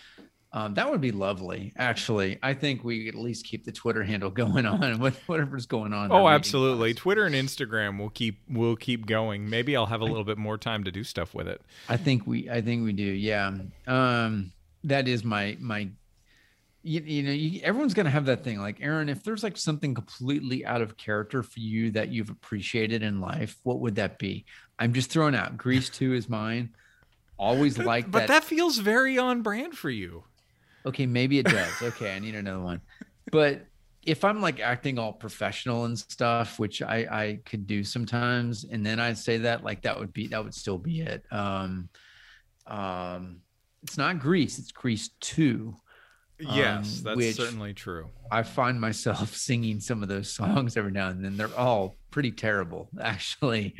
um, 0.51 0.73
that 0.73 0.89
would 0.89 1.01
be 1.01 1.11
lovely. 1.11 1.73
Actually, 1.77 2.39
I 2.41 2.53
think 2.55 2.83
we 2.83 3.07
at 3.07 3.15
least 3.15 3.45
keep 3.45 3.65
the 3.65 3.71
Twitter 3.71 4.03
handle 4.03 4.29
going 4.31 4.65
on 4.65 4.99
with 4.99 5.19
whatever's 5.27 5.65
going 5.65 5.93
on. 5.93 6.11
Oh, 6.11 6.27
absolutely. 6.27 6.93
Twitter 6.93 7.25
and 7.25 7.35
Instagram 7.35 7.99
will 7.99 8.09
keep 8.09 8.41
will 8.49 8.75
keep 8.75 9.05
going. 9.05 9.49
Maybe 9.49 9.75
I'll 9.75 9.85
have 9.85 10.01
a 10.01 10.05
little 10.05 10.23
bit 10.23 10.37
more 10.37 10.57
time 10.57 10.83
to 10.85 10.91
do 10.91 11.03
stuff 11.03 11.33
with 11.33 11.47
it. 11.47 11.61
I 11.87 11.97
think 11.97 12.25
we, 12.25 12.49
I 12.49 12.61
think 12.61 12.83
we 12.83 12.93
do. 12.93 13.03
Yeah. 13.03 13.53
Um, 13.85 14.51
that 14.83 15.07
is 15.07 15.23
my, 15.23 15.57
my, 15.59 15.89
you, 16.89 17.01
you 17.05 17.23
know, 17.23 17.31
you, 17.31 17.61
everyone's 17.61 17.93
going 17.93 18.07
to 18.07 18.11
have 18.11 18.25
that 18.25 18.43
thing. 18.43 18.59
Like 18.59 18.79
Aaron, 18.81 19.09
if 19.09 19.23
there's 19.23 19.43
like 19.43 19.57
something 19.57 19.93
completely 19.93 20.65
out 20.65 20.81
of 20.81 20.97
character 20.97 21.43
for 21.43 21.59
you 21.59 21.91
that 21.91 22.09
you've 22.09 22.31
appreciated 22.31 23.03
in 23.03 23.21
life, 23.21 23.57
what 23.61 23.79
would 23.79 23.95
that 23.95 24.17
be? 24.17 24.45
I'm 24.79 24.93
just 24.93 25.11
throwing 25.11 25.35
out 25.35 25.55
Grease 25.55 25.89
2 25.89 26.15
is 26.15 26.27
mine. 26.27 26.73
Always 27.37 27.77
like 27.77 28.05
that. 28.05 28.11
but 28.11 28.19
that. 28.21 28.27
that 28.29 28.43
feels 28.43 28.79
very 28.79 29.19
on 29.19 29.43
brand 29.43 29.77
for 29.77 29.91
you. 29.91 30.23
Okay, 30.83 31.05
maybe 31.05 31.37
it 31.37 31.45
does. 31.45 31.79
Okay, 31.79 32.15
I 32.15 32.17
need 32.17 32.33
another 32.33 32.63
one. 32.63 32.81
But 33.31 33.67
if 34.01 34.23
I'm 34.23 34.41
like 34.41 34.59
acting 34.59 34.97
all 34.97 35.13
professional 35.13 35.85
and 35.85 35.99
stuff, 35.99 36.57
which 36.57 36.81
I 36.81 36.97
I 37.11 37.39
could 37.45 37.67
do 37.67 37.83
sometimes, 37.83 38.63
and 38.63 38.83
then 38.83 38.99
I'd 38.99 39.17
say 39.17 39.37
that, 39.39 39.63
like 39.63 39.83
that 39.83 39.99
would 39.99 40.11
be 40.11 40.27
that 40.27 40.43
would 40.43 40.55
still 40.55 40.79
be 40.79 41.01
it. 41.01 41.23
Um, 41.29 41.89
um, 42.65 43.41
it's 43.83 43.97
not 43.97 44.17
Grease, 44.19 44.57
it's 44.57 44.71
Grease 44.71 45.09
Two. 45.19 45.75
Yes, 46.39 46.99
Um, 47.05 47.15
that's 47.15 47.35
certainly 47.35 47.73
true. 47.73 48.09
I 48.31 48.43
find 48.43 48.79
myself 48.79 49.35
singing 49.49 49.79
some 49.79 50.01
of 50.03 50.09
those 50.09 50.31
songs 50.31 50.77
every 50.77 50.91
now 50.91 51.09
and 51.09 51.23
then. 51.23 51.35
They're 51.37 51.55
all 51.57 51.97
pretty 52.11 52.31
terrible, 52.31 52.89
actually. 53.01 53.75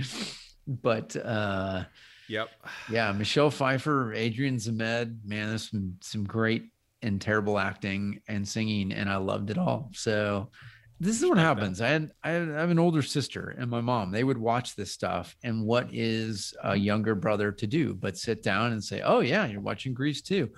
But 0.68 1.16
uh, 1.16 1.86
Yep. 2.28 2.50
yeah, 2.92 3.12
Michelle 3.12 3.50
Pfeiffer, 3.50 4.14
Adrian 4.14 4.58
Zmed, 4.58 5.18
man, 5.26 5.50
there's 5.50 5.70
some 5.72 5.96
some 6.02 6.24
great 6.26 6.66
and 7.02 7.20
terrible 7.22 7.58
acting 7.58 8.22
and 8.28 8.48
singing, 8.48 8.92
and 8.92 9.10
I 9.10 9.16
loved 9.18 9.50
it 9.50 9.58
all. 9.58 9.90
So 9.94 10.50
this 11.00 11.18
is 11.22 11.26
what 11.28 11.38
happens. 11.38 11.80
I 11.82 11.88
I 11.88 12.30
had- 12.32 12.52
I 12.52 12.60
have 12.60 12.70
an 12.70 12.78
older 12.78 13.02
sister 13.02 13.56
and 13.58 13.72
my 13.72 13.80
mom. 13.82 14.12
They 14.12 14.24
would 14.26 14.38
watch 14.38 14.76
this 14.76 14.92
stuff, 14.92 15.36
and 15.44 15.64
what 15.66 15.88
is 15.94 16.54
a 16.62 16.76
younger 16.76 17.16
brother 17.16 17.52
to 17.54 17.66
do 17.66 17.94
but 17.96 18.18
sit 18.18 18.44
down 18.44 18.74
and 18.74 18.84
say, 18.84 19.02
"Oh 19.02 19.22
yeah, 19.22 19.46
you're 19.48 19.62
watching 19.62 19.94
Grease 19.94 20.22
too." 20.22 20.52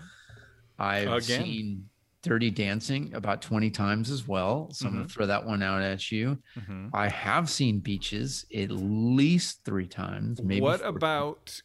I've 0.79 1.08
Again. 1.10 1.43
seen 1.43 1.89
Dirty 2.23 2.51
Dancing 2.51 3.13
about 3.15 3.41
20 3.41 3.71
times 3.71 4.11
as 4.11 4.27
well. 4.27 4.69
So 4.71 4.87
I'm 4.87 4.93
gonna 4.93 5.07
throw 5.07 5.25
that 5.25 5.45
one 5.45 5.63
out 5.63 5.81
at 5.81 6.11
you. 6.11 6.37
Mhm. 6.55 6.91
I 6.93 7.07
have 7.09 7.49
seen 7.49 7.79
Beaches 7.79 8.45
at 8.55 8.69
least 8.71 9.63
three 9.65 9.87
times. 9.87 10.41
Maybe 10.41 10.61
what 10.61 10.81
four 10.81 10.89
about 10.89 11.61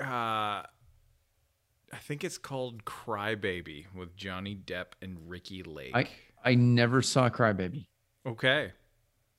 uh 0.00 0.64
I 1.92 1.98
think 2.00 2.22
it's 2.24 2.38
called 2.38 2.84
Crybaby 2.84 3.86
with 3.94 4.16
Johnny 4.16 4.54
Depp 4.54 4.92
and 5.02 5.18
Ricki 5.28 5.62
Lake. 5.62 5.92
I 5.94 6.08
I 6.44 6.54
never 6.54 7.02
saw 7.02 7.28
Crybaby. 7.28 7.86
okay. 8.24 8.72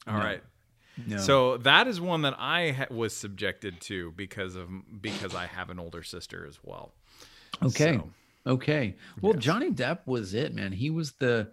all 0.07 0.15
right. 0.17 0.43
No. 1.07 1.15
No. 1.15 1.17
So 1.21 1.57
that 1.59 1.87
is 1.87 1.99
one 2.01 2.21
that 2.23 2.35
I 2.37 2.71
ha- 2.71 2.85
was 2.91 3.15
subjected 3.15 3.79
to 3.81 4.11
because 4.11 4.55
of 4.55 4.69
because 5.01 5.33
I 5.33 5.47
have 5.47 5.69
an 5.71 5.79
older 5.79 6.03
sister 6.03 6.45
as 6.45 6.59
well. 6.63 6.93
okay. 7.63 7.95
So, 7.97 8.09
Okay. 8.47 8.95
Well, 9.21 9.33
Yes. 9.35 9.43
Johnny 9.43 9.69
Depp 9.71 9.99
was 10.05 10.33
it, 10.33 10.53
man. 10.53 10.71
He 10.71 10.89
was 10.89 11.11
the 11.13 11.51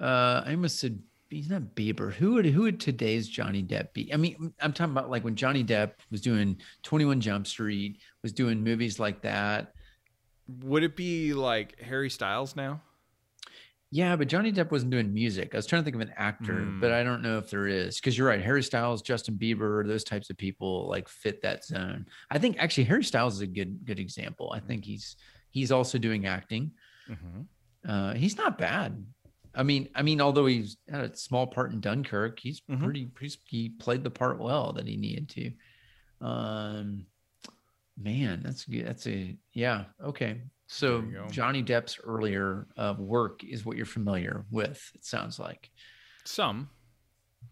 uh 0.00 0.42
I 0.46 0.52
almost 0.52 0.78
said 0.78 1.00
he's 1.28 1.50
not 1.50 1.62
Bieber. 1.74 2.12
Who 2.12 2.34
would 2.34 2.46
who 2.46 2.62
would 2.62 2.80
today's 2.80 3.28
Johnny 3.28 3.62
Depp 3.62 3.92
be? 3.92 4.12
I 4.12 4.16
mean, 4.16 4.52
I'm 4.60 4.72
talking 4.72 4.92
about 4.92 5.10
like 5.10 5.24
when 5.24 5.34
Johnny 5.36 5.64
Depp 5.64 5.92
was 6.10 6.20
doing 6.20 6.60
21 6.82 7.20
Jump 7.20 7.46
Street, 7.46 7.98
was 8.22 8.32
doing 8.32 8.62
movies 8.62 8.98
like 9.00 9.22
that. 9.22 9.74
would 10.64 10.82
it 10.82 10.96
be 10.96 11.32
like 11.32 11.80
Harry 11.80 12.10
Styles 12.10 12.56
now? 12.56 12.80
Yeah, 13.92 14.14
but 14.14 14.28
Johnny 14.28 14.52
Depp 14.52 14.70
wasn't 14.70 14.92
doing 14.92 15.12
music. 15.12 15.52
I 15.52 15.58
was 15.58 15.66
trying 15.66 15.82
to 15.82 15.84
think 15.84 15.96
of 15.96 16.00
an 16.00 16.14
actor, 16.16 16.54
Hmm. 16.64 16.80
but 16.80 16.92
I 16.92 17.02
don't 17.02 17.22
know 17.22 17.38
if 17.38 17.50
there 17.50 17.66
is. 17.66 17.96
Because 18.00 18.16
you're 18.16 18.26
right, 18.28 18.40
Harry 18.40 18.62
Styles, 18.62 19.02
Justin 19.02 19.34
Bieber, 19.36 19.84
those 19.86 20.04
types 20.04 20.30
of 20.30 20.36
people 20.36 20.88
like 20.88 21.08
fit 21.08 21.42
that 21.42 21.64
zone. 21.64 22.06
I 22.30 22.38
think 22.38 22.56
actually 22.60 22.84
Harry 22.84 23.02
Styles 23.04 23.34
is 23.34 23.40
a 23.40 23.46
good 23.48 23.84
good 23.84 23.98
example. 23.98 24.52
I 24.54 24.60
think 24.60 24.84
he's 24.84 25.16
he's 25.50 25.70
also 25.72 25.98
doing 25.98 26.26
acting. 26.26 26.72
Mm-hmm. 27.08 27.40
Uh, 27.90 28.14
he's 28.14 28.36
not 28.36 28.58
bad. 28.58 29.04
I 29.54 29.62
mean, 29.64 29.88
I 29.94 30.02
mean, 30.02 30.20
although 30.20 30.46
he's 30.46 30.76
had 30.88 31.00
a 31.10 31.16
small 31.16 31.46
part 31.46 31.72
in 31.72 31.80
Dunkirk, 31.80 32.38
he's 32.38 32.60
Mhm. 32.60 32.82
pretty, 32.84 33.06
pretty. 33.06 33.34
He 33.46 33.68
played 33.70 34.04
the 34.04 34.10
part 34.10 34.38
well 34.38 34.72
that 34.74 34.86
he 34.86 34.96
needed 34.96 35.28
to. 35.30 35.52
Um, 36.24 37.06
man, 37.96 38.42
that's 38.44 38.64
good. 38.64 38.86
That's 38.86 39.06
a 39.06 39.36
yeah. 39.52 39.86
Okay, 40.02 40.42
so 40.68 41.00
There 41.00 41.10
you 41.10 41.14
go. 41.16 41.28
Johnny 41.30 41.62
Depp's 41.64 41.98
earlier 42.02 42.68
uh, 42.76 42.94
work 42.98 43.42
is 43.42 43.64
what 43.64 43.76
you're 43.76 43.86
familiar 43.86 44.44
with. 44.50 44.80
It 44.94 45.04
sounds 45.04 45.38
like 45.40 45.70
Some, 46.24 46.68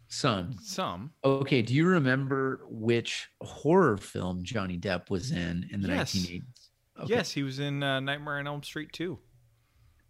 some. 0.08 0.56
some. 0.62 1.10
Okay, 1.24 1.62
do 1.62 1.74
you 1.74 1.86
remember 1.86 2.60
which 2.68 3.28
horror 3.40 3.96
film 3.96 4.44
Johnny 4.44 4.78
Depp 4.78 5.10
was 5.10 5.32
in 5.32 5.68
in 5.72 5.80
the 5.80 5.88
Yes. 5.88 6.14
1980s? 6.14 6.67
Okay. 7.00 7.14
Yes, 7.14 7.30
he 7.30 7.42
was 7.42 7.58
in 7.58 7.82
uh, 7.82 8.00
Nightmare 8.00 8.38
on 8.38 8.46
Elm 8.46 8.62
Street 8.62 8.92
too. 8.92 9.18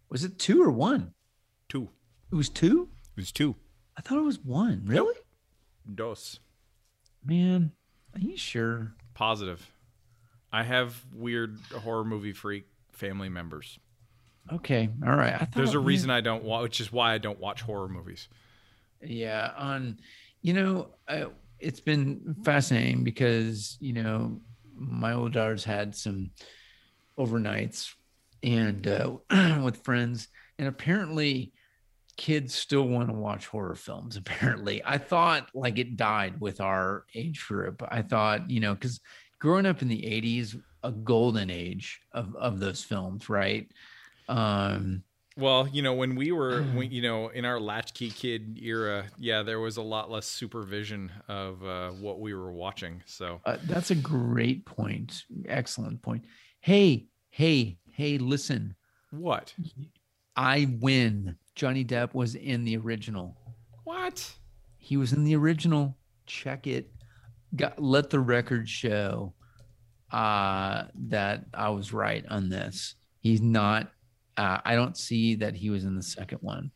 Was 0.09 0.23
it 0.23 0.39
two 0.39 0.63
or 0.63 0.71
one? 0.71 1.13
Two. 1.67 1.89
It 2.31 2.35
was 2.35 2.49
two. 2.49 2.89
It 3.15 3.21
was 3.21 3.31
two. 3.31 3.55
I 3.97 4.01
thought 4.01 4.17
it 4.17 4.23
was 4.23 4.39
one. 4.39 4.83
Really? 4.85 5.15
Dos. 5.93 6.39
Man, 7.23 7.71
are 8.13 8.19
you 8.19 8.37
sure? 8.37 8.93
Positive. 9.13 9.69
I 10.51 10.63
have 10.63 11.03
weird 11.13 11.59
horror 11.83 12.05
movie 12.05 12.33
freak 12.33 12.65
family 12.91 13.29
members. 13.29 13.77
Okay, 14.51 14.89
all 15.05 15.15
right. 15.15 15.33
I 15.33 15.39
thought, 15.39 15.53
There's 15.53 15.75
a 15.75 15.77
man, 15.77 15.85
reason 15.85 16.09
I 16.09 16.21
don't 16.21 16.43
watch, 16.43 16.63
which 16.63 16.81
is 16.81 16.91
why 16.91 17.13
I 17.13 17.19
don't 17.19 17.39
watch 17.39 17.61
horror 17.61 17.89
movies. 17.89 18.29
Yeah, 19.01 19.51
on, 19.55 19.99
you 20.41 20.53
know, 20.53 20.89
I, 21.07 21.27
it's 21.59 21.79
been 21.79 22.35
fascinating 22.43 23.03
because 23.03 23.77
you 23.79 23.93
know 23.93 24.39
my 24.75 25.13
old 25.13 25.33
daughter's 25.33 25.63
had 25.63 25.95
some 25.95 26.31
overnights 27.19 27.93
and 28.41 28.87
uh, 28.87 29.11
with 29.63 29.83
friends, 29.83 30.29
and 30.57 30.67
apparently 30.67 31.51
kids 32.17 32.53
still 32.55 32.87
want 32.87 33.09
to 33.09 33.13
watch 33.13 33.47
horror 33.47 33.75
films. 33.75 34.17
Apparently, 34.23 34.81
I 34.85 34.97
thought 34.97 35.49
like 35.53 35.77
it 35.77 35.97
died 35.97 36.39
with 36.39 36.61
our 36.61 37.05
age 37.15 37.45
group. 37.47 37.83
I 37.87 38.01
thought 38.01 38.49
you 38.49 38.59
know 38.59 38.73
because 38.73 38.99
growing 39.39 39.65
up 39.65 39.81
in 39.81 39.87
the 39.87 40.01
'80s, 40.01 40.61
a 40.83 40.91
golden 40.91 41.49
age 41.49 41.99
of 42.13 42.35
of 42.35 42.59
those 42.59 42.83
films, 42.83 43.29
right? 43.29 43.69
Um, 44.27 45.03
Well, 45.37 45.67
you 45.71 45.81
know, 45.81 45.93
when 45.93 46.15
we 46.15 46.31
were, 46.31 46.61
when, 46.75 46.91
you 46.91 47.01
know, 47.01 47.29
in 47.29 47.45
our 47.45 47.59
latchkey 47.59 48.09
kid 48.11 48.59
era, 48.61 49.05
yeah, 49.17 49.41
there 49.43 49.59
was 49.59 49.77
a 49.77 49.81
lot 49.81 50.11
less 50.11 50.27
supervision 50.27 51.11
of 51.27 51.63
uh, 51.63 51.91
what 51.91 52.19
we 52.19 52.33
were 52.33 52.51
watching. 52.51 53.01
So, 53.05 53.39
Uh, 53.45 53.57
that's 53.63 53.91
a 53.91 53.95
great 53.95 54.65
point. 54.65 55.23
Excellent 55.47 56.01
point. 56.01 56.25
Hey, 56.61 57.07
hey, 57.29 57.77
hey, 57.93 58.17
listen. 58.17 58.75
what? 59.11 59.53
I 60.35 60.67
win. 60.81 61.37
Johnny 61.55 61.85
Depp 61.85 62.13
was 62.13 62.35
in 62.35 62.63
the 62.65 62.77
original. 62.77 63.37
What? 63.85 64.29
He 64.77 64.97
was 64.97 65.13
in 65.13 65.23
the 65.23 65.35
original. 65.35 65.97
Check 66.25 66.67
it. 66.67 66.91
Got, 67.55 67.81
let 67.81 68.09
the 68.09 68.19
record 68.19 68.67
show 68.67 69.33
uh, 70.11 70.83
that 71.07 71.45
I 71.53 71.69
was 71.69 71.93
right 71.93 72.25
on 72.29 72.49
this. 72.49 72.95
He's 73.21 73.41
not. 73.41 73.91
Uh, 74.37 74.59
I 74.63 74.75
don't 74.75 74.97
see 74.97 75.35
that 75.35 75.55
he 75.55 75.69
was 75.69 75.83
in 75.85 75.95
the 75.95 76.03
second 76.03 76.39
one. 76.41 76.71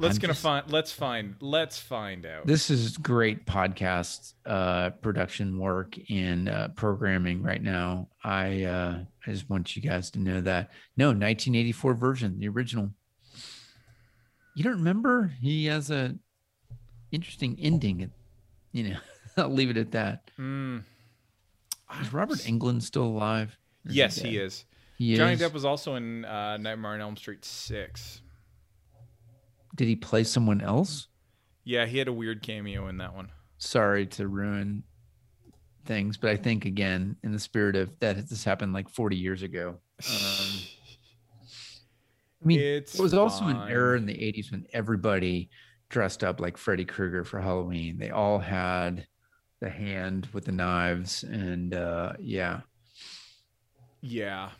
Let's 0.00 0.16
I'm 0.16 0.20
gonna 0.20 0.32
just- 0.32 0.42
find. 0.42 0.72
Let's 0.72 0.92
find. 0.92 1.34
Let's 1.40 1.78
find 1.78 2.24
out. 2.24 2.46
This 2.46 2.70
is 2.70 2.96
great 2.96 3.44
podcast 3.44 4.32
uh, 4.46 4.90
production 4.90 5.58
work 5.58 5.94
and 6.08 6.48
uh, 6.48 6.68
programming 6.68 7.42
right 7.42 7.62
now. 7.62 8.08
I 8.24 8.62
uh, 8.64 9.04
I 9.26 9.30
just 9.30 9.50
want 9.50 9.76
you 9.76 9.82
guys 9.82 10.10
to 10.12 10.18
know 10.18 10.40
that 10.40 10.70
no 10.96 11.08
1984 11.08 11.94
version, 11.94 12.38
the 12.38 12.48
original. 12.48 12.90
You 14.56 14.64
don't 14.64 14.76
remember? 14.78 15.32
He 15.40 15.66
has 15.66 15.90
a 15.90 16.14
interesting 17.12 17.58
ending. 17.60 18.10
You 18.72 18.90
know, 18.90 18.96
I'll 19.36 19.48
leave 19.50 19.68
it 19.70 19.76
at 19.76 19.92
that. 19.92 20.30
Mm. 20.38 20.82
Is 22.00 22.12
Robert 22.12 22.38
Englund 22.38 22.82
still 22.82 23.04
alive? 23.04 23.58
Yes, 23.86 24.16
dead? 24.16 24.26
he 24.26 24.38
is. 24.38 24.64
He 24.96 25.14
Johnny 25.16 25.34
is. 25.34 25.40
Depp 25.40 25.52
was 25.52 25.64
also 25.66 25.96
in 25.96 26.24
uh, 26.24 26.56
Nightmare 26.56 26.92
on 26.92 27.00
Elm 27.00 27.16
Street 27.16 27.44
six. 27.44 28.22
Did 29.74 29.88
he 29.88 29.96
play 29.96 30.24
someone 30.24 30.60
else? 30.60 31.08
Yeah, 31.64 31.86
he 31.86 31.98
had 31.98 32.08
a 32.08 32.12
weird 32.12 32.42
cameo 32.42 32.88
in 32.88 32.98
that 32.98 33.14
one. 33.14 33.28
sorry 33.58 34.06
to 34.06 34.26
ruin 34.28 34.82
things, 35.84 36.16
but 36.16 36.30
I 36.30 36.36
think 36.36 36.64
again, 36.64 37.16
in 37.22 37.32
the 37.32 37.38
spirit 37.38 37.76
of 37.76 37.98
that, 38.00 38.16
this 38.28 38.44
happened 38.44 38.72
like 38.72 38.88
40 38.88 39.16
years 39.16 39.42
ago. 39.42 39.76
Um, 40.08 40.46
I 42.42 42.46
mean, 42.46 42.60
It's 42.60 42.98
it 42.98 43.02
was 43.02 43.12
also 43.14 43.44
an 43.44 43.56
fine. 43.56 43.70
era 43.70 43.96
in 43.98 44.06
the 44.06 44.14
80s 44.14 44.50
when 44.50 44.66
everybody 44.72 45.50
dressed 45.90 46.24
up 46.24 46.40
like 46.40 46.56
Freddy 46.56 46.84
Krueger 46.86 47.24
for 47.24 47.40
Halloween. 47.40 47.98
They 47.98 48.10
all 48.10 48.38
had 48.38 49.06
the 49.60 49.68
hand 49.68 50.26
with 50.32 50.46
the 50.46 50.52
knives, 50.52 51.22
and 51.22 51.74
uh, 51.74 52.14
yeah, 52.18 52.60
Yeah. 54.00 54.50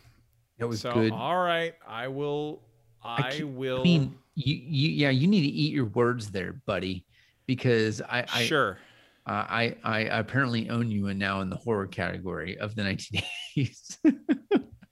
it 0.58 0.64
was 0.66 0.80
so 0.80 0.92
good. 0.92 1.12
all 1.12 1.38
right, 1.42 1.74
I 1.88 2.08
will. 2.08 2.60
I, 3.02 3.38
I 3.40 3.44
will. 3.44 3.80
I 3.80 3.84
mean, 3.84 4.18
you, 4.44 4.54
you, 4.56 4.90
yeah, 4.90 5.10
you 5.10 5.26
need 5.26 5.42
to 5.42 5.48
eat 5.48 5.72
your 5.72 5.86
words 5.86 6.30
there, 6.30 6.60
buddy, 6.66 7.04
because 7.46 8.00
I, 8.02 8.24
I, 8.32 8.42
sure. 8.44 8.78
Uh, 9.26 9.46
I, 9.48 9.76
I 9.84 9.98
apparently 10.00 10.70
own 10.70 10.90
you 10.90 11.08
and 11.08 11.18
now 11.18 11.40
in 11.40 11.50
the 11.50 11.56
horror 11.56 11.86
category 11.86 12.58
of 12.58 12.74
the 12.74 12.82
1980s. 13.56 13.98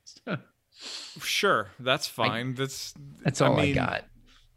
So, 0.04 0.36
Sure, 1.20 1.68
that's 1.80 2.06
fine. 2.06 2.54
that's 2.54 2.94
that's 3.24 3.40
all 3.40 3.58
I, 3.58 3.62
mean, 3.62 3.74
got. 3.74 4.04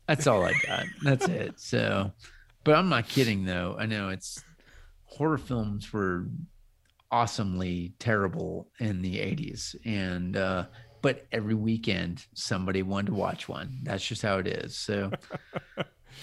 That's 0.07 0.27
all 0.27 0.43
I 0.43 0.53
got. 0.67 0.85
That's 1.03 1.27
it. 1.27 1.59
So, 1.59 2.11
but 2.63 2.75
I'm 2.75 2.89
not 2.89 3.07
kidding 3.07 3.45
though. 3.45 3.75
I 3.79 3.87
know 3.87 4.09
it's 4.09 4.43
horror 5.05 5.39
films 5.39 5.91
were 5.91 6.27
awesomely 7.11 7.93
terrible 7.99 8.69
in 8.79 9.01
the 9.01 9.15
80s, 9.17 9.75
and 9.85 10.37
uh, 10.37 10.65
but 11.01 11.25
every 11.31 11.55
weekend 11.55 12.25
somebody 12.33 12.83
wanted 12.83 13.07
to 13.07 13.13
watch 13.13 13.49
one. 13.49 13.79
That's 13.83 14.05
just 14.05 14.21
how 14.21 14.37
it 14.37 14.47
is. 14.47 14.77
So, 14.77 15.11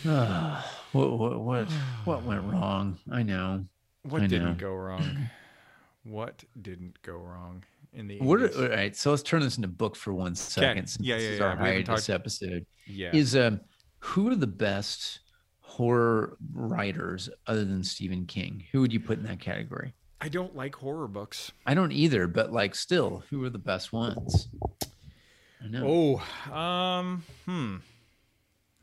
uh, 0.07 0.63
what 0.93 1.19
what 1.19 1.41
what 1.41 1.69
what 2.05 2.23
went 2.25 2.45
wrong? 2.45 2.99
I 3.11 3.23
know. 3.23 3.65
What 4.03 4.23
I 4.23 4.27
didn't 4.27 4.49
know. 4.49 4.55
go 4.55 4.73
wrong? 4.75 5.29
what 6.05 6.43
didn't 6.63 7.01
go 7.03 7.17
wrong 7.17 7.65
in 7.93 8.07
the 8.09 8.19
What? 8.19 8.55
All 8.57 8.69
right. 8.69 8.97
So 8.97 9.11
let's 9.11 9.23
turn 9.23 9.43
this 9.43 9.57
into 9.57 9.69
book 9.69 9.97
for 9.97 10.13
one 10.15 10.35
second. 10.35 10.87
since 10.89 11.07
Yeah, 11.07 11.17
this 11.17 11.25
yeah, 11.25 11.31
is. 11.31 11.41
Our 11.41 11.57
hiatus 11.57 12.07
talked- 12.07 12.11
episode 12.11 12.67
yeah. 12.87 13.11
is 13.13 13.37
um, 13.37 13.61
who 13.99 14.31
are 14.31 14.37
the 14.37 14.47
best 14.47 15.21
horror 15.61 16.37
writers 16.53 17.29
other 17.47 17.65
than 17.65 17.85
Stephen 17.85 18.27
King? 18.27 18.65
Who 18.73 18.81
would 18.81 18.93
you 18.93 19.01
put 19.01 19.19
in 19.19 19.25
that 19.25 19.41
category? 19.41 19.95
I 20.21 20.29
don't 20.29 20.57
like 20.57 20.75
horror 20.75 21.07
books. 21.07 21.53
I 21.65 21.75
don't 21.75 21.93
either, 21.93 22.27
but 22.27 22.51
like, 22.53 22.75
still, 22.75 23.23
who 23.31 23.45
are 23.45 23.51
the 23.51 23.59
best 23.59 23.93
ones? 23.93 24.49
I 25.63 25.69
know. 25.69 26.21
Oh, 26.49 26.53
um, 26.53 27.25
hmm. 27.45 27.77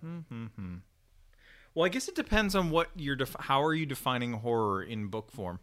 Hmm, 0.02 0.20
hmm, 0.30 0.46
hmm. 0.56 0.76
Well, 1.74 1.86
I 1.86 1.90
guess 1.90 2.08
it 2.08 2.16
depends 2.16 2.56
on 2.56 2.70
what 2.70 2.90
you're. 2.96 3.16
Def- 3.16 3.36
how 3.40 3.64
are 3.64 3.74
you 3.74 3.86
defining 3.86 4.34
horror 4.34 4.84
in 4.84 5.08
book 5.08 5.32
form? 5.32 5.60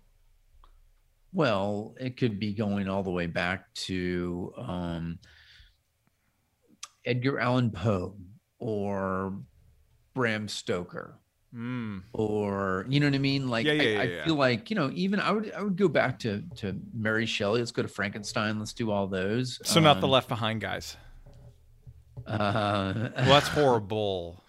Well, 1.33 1.95
it 1.99 2.17
could 2.19 2.39
be 2.39 2.53
going 2.53 2.89
all 2.89 3.03
the 3.03 3.11
way 3.11 3.27
back 3.27 3.73
to 3.75 4.53
um, 4.59 5.19
Edgar 7.07 7.39
Allan 7.39 7.71
Poe 7.71 8.17
or 8.59 9.39
Bram 10.15 10.49
Stoker 10.49 11.19
Hmm. 11.55 11.99
or 12.15 12.87
you 12.89 12.99
know 12.99 13.07
what 13.07 13.15
I 13.15 13.19
mean? 13.19 13.49
Like 13.49 13.67
Yeah, 13.67 13.73
yeah, 13.73 14.01
I, 14.01 14.03
yeah, 14.05 14.23
I 14.23 14.25
feel 14.25 14.37
like 14.37 14.71
you 14.71 14.77
know 14.77 14.91
even 14.95 15.21
I 15.21 15.31
would 15.33 15.53
I 15.53 15.63
would 15.63 15.77
go 15.77 15.87
back 15.89 16.19
to 16.21 16.43
to 16.57 16.75
Mary 16.95 17.27
Shelley. 17.27 17.61
Let's 17.61 17.73
go 17.73 17.83
to 17.83 17.89
Frankenstein. 17.89 18.59
Let's 18.59 18.73
do 18.73 18.91
all 18.91 19.07
those. 19.07 19.61
So 19.65 19.79
not 19.81 20.01
the 20.01 20.07
Um, 20.07 20.13
Left 20.13 20.29
Behind 20.29 20.61
guys. 20.63 20.97
Uh, 22.27 23.11
Well, 23.17 23.27
that's 23.27 23.49
horrible. 23.59 24.43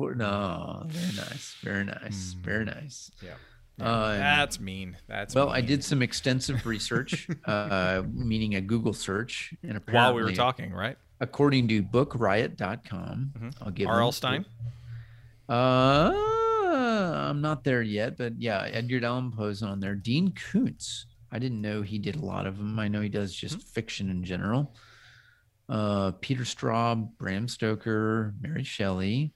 No, 0.00 0.84
very 0.86 1.16
nice, 1.16 1.56
very 1.62 1.84
nice, 1.84 2.32
very 2.34 2.64
nice. 2.64 3.10
Yeah. 3.22 3.32
Um, 3.80 4.18
That's 4.18 4.58
mean. 4.60 4.96
That's 5.08 5.34
well, 5.36 5.50
I 5.50 5.60
did 5.60 5.84
some 5.84 6.02
extensive 6.02 6.66
research, 6.66 7.28
uh, 7.44 8.02
meaning 8.12 8.54
a 8.56 8.60
Google 8.60 8.92
search, 8.92 9.54
and 9.62 9.80
while 9.90 10.14
we 10.14 10.22
were 10.22 10.32
talking, 10.32 10.72
right? 10.72 10.96
according 11.20 11.66
to 11.68 11.82
BookRiot.com, 11.82 13.32
Mhm. 13.38 13.54
I'll 13.60 13.70
give 13.72 13.88
R.L. 13.88 14.12
Stine. 14.12 14.44
Uh, 15.48 16.12
I'm 17.18 17.40
not 17.40 17.64
there 17.64 17.82
yet, 17.82 18.16
but 18.16 18.40
yeah, 18.40 18.68
Edgar 18.72 19.04
Allan 19.04 19.32
Poe's 19.32 19.62
on 19.62 19.80
there. 19.80 19.94
Dean 19.94 20.32
Koontz. 20.32 21.06
I 21.30 21.38
didn't 21.38 21.60
know 21.60 21.82
he 21.82 21.98
did 21.98 22.16
a 22.16 22.24
lot 22.24 22.46
of 22.46 22.56
them. 22.58 22.78
I 22.78 22.88
know 22.88 23.00
he 23.00 23.08
does 23.08 23.34
just 23.34 23.62
fiction 23.62 24.08
in 24.10 24.24
general. 24.24 24.74
Uh, 25.68 26.12
Peter 26.20 26.44
Straub, 26.44 27.10
Bram 27.18 27.46
Stoker, 27.46 28.34
Mary 28.40 28.64
Shelley, 28.64 29.34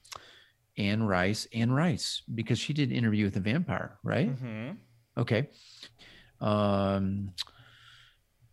Anne 0.78 1.02
Rice, 1.02 1.46
Anne 1.52 1.70
Rice, 1.70 2.22
because 2.34 2.58
she 2.58 2.72
did 2.72 2.90
Interview 2.90 3.26
with 3.26 3.36
a 3.36 3.40
Vampire, 3.40 3.98
right? 4.02 4.30
Mm-hmm. 4.30 4.70
Okay. 5.18 5.50
Um, 6.40 7.32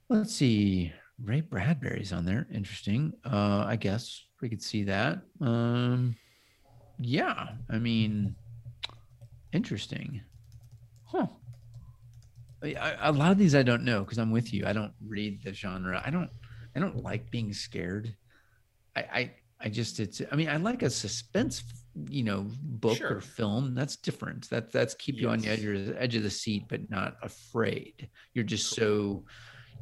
let's 0.10 0.36
see. 0.36 0.92
Ray 1.24 1.42
Bradbury's 1.42 2.12
on 2.12 2.26
there. 2.26 2.48
Interesting. 2.54 3.14
Uh, 3.26 3.64
I 3.66 3.78
guess 3.78 4.26
we 4.42 4.50
could 4.50 4.62
see 4.62 4.84
that. 4.84 5.22
Um, 5.40 6.16
yeah. 7.00 7.50
I 7.70 7.78
mean, 7.78 8.36
interesting. 9.54 10.22
Huh. 11.06 11.28
I- 12.64 12.98
A 13.02 13.12
lot 13.12 13.32
of 13.32 13.38
these 13.38 13.56
I 13.56 13.64
don't 13.64 13.84
know 13.84 14.04
because 14.04 14.18
I'm 14.18 14.32
with 14.32 14.54
you. 14.54 14.66
I 14.66 14.74
don't 14.74 14.94
read 15.06 15.44
the 15.44 15.54
genre. 15.54 16.02
I 16.06 16.10
don't. 16.10 16.30
I 16.76 16.80
don't 16.80 17.04
like 17.04 17.32
being 17.32 17.54
scared. 17.54 18.16
I. 18.96 19.00
I, 19.02 19.34
I 19.62 19.70
just. 19.70 20.00
It's. 20.00 20.22
I 20.32 20.36
mean, 20.36 20.50
I 20.50 20.58
like 20.58 20.84
a 20.84 20.90
suspense. 20.90 21.64
You 22.10 22.24
know, 22.24 22.48
book 22.62 22.98
Sure. 22.98 23.18
or 23.18 23.22
film. 23.22 23.76
That's 23.76 23.96
different. 23.98 24.50
That 24.50 24.72
that's 24.72 24.94
keep 24.94 25.16
you 25.20 25.30
on 25.30 25.40
the 25.40 25.50
edge 25.50 25.64
of 25.66 25.86
the 25.88 26.02
edge 26.02 26.16
of 26.16 26.24
the 26.24 26.30
seat, 26.30 26.66
but 26.70 26.90
not 26.90 27.18
afraid. 27.24 28.10
You're 28.34 28.46
just 28.46 28.70
so 28.72 29.26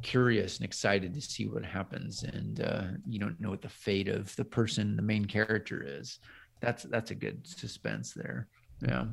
curious 0.02 0.56
and 0.56 0.64
excited 0.64 1.12
to 1.14 1.20
see 1.20 1.46
what 1.46 1.64
happens, 1.64 2.22
and 2.24 2.60
uh, 2.60 2.84
you 3.08 3.18
don't 3.20 3.40
know 3.40 3.50
what 3.50 3.62
the 3.62 3.68
fate 3.68 4.08
of 4.08 4.34
the 4.36 4.44
person, 4.44 4.96
the 4.96 5.02
main 5.02 5.26
character, 5.26 5.84
is. 5.86 6.18
That's 6.60 6.84
that's 6.84 7.10
a 7.12 7.14
good 7.14 7.46
suspense 7.46 8.12
there. 8.14 8.48
Yeah. 8.82 9.04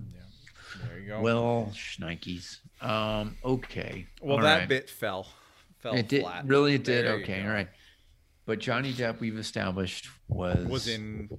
There 0.87 0.99
you 0.99 1.07
go. 1.07 1.21
Well, 1.21 1.71
shnikes. 1.73 2.57
Um. 2.81 3.37
Okay. 3.43 4.07
well, 4.21 4.37
All 4.37 4.43
that 4.43 4.59
right. 4.59 4.69
bit 4.69 4.89
fell. 4.89 5.27
Fell 5.79 5.93
It 5.95 6.07
did. 6.07 6.21
flat. 6.23 6.45
Really, 6.47 6.75
it 6.75 6.83
did. 6.83 7.05
There 7.05 7.13
Okay. 7.15 7.41
All 7.43 7.49
right. 7.49 7.69
But 8.45 8.59
Johnny 8.59 8.93
Depp, 8.93 9.19
we've 9.19 9.37
established 9.37 10.07
was 10.27 10.65
Was 10.67 10.87
in 10.87 11.29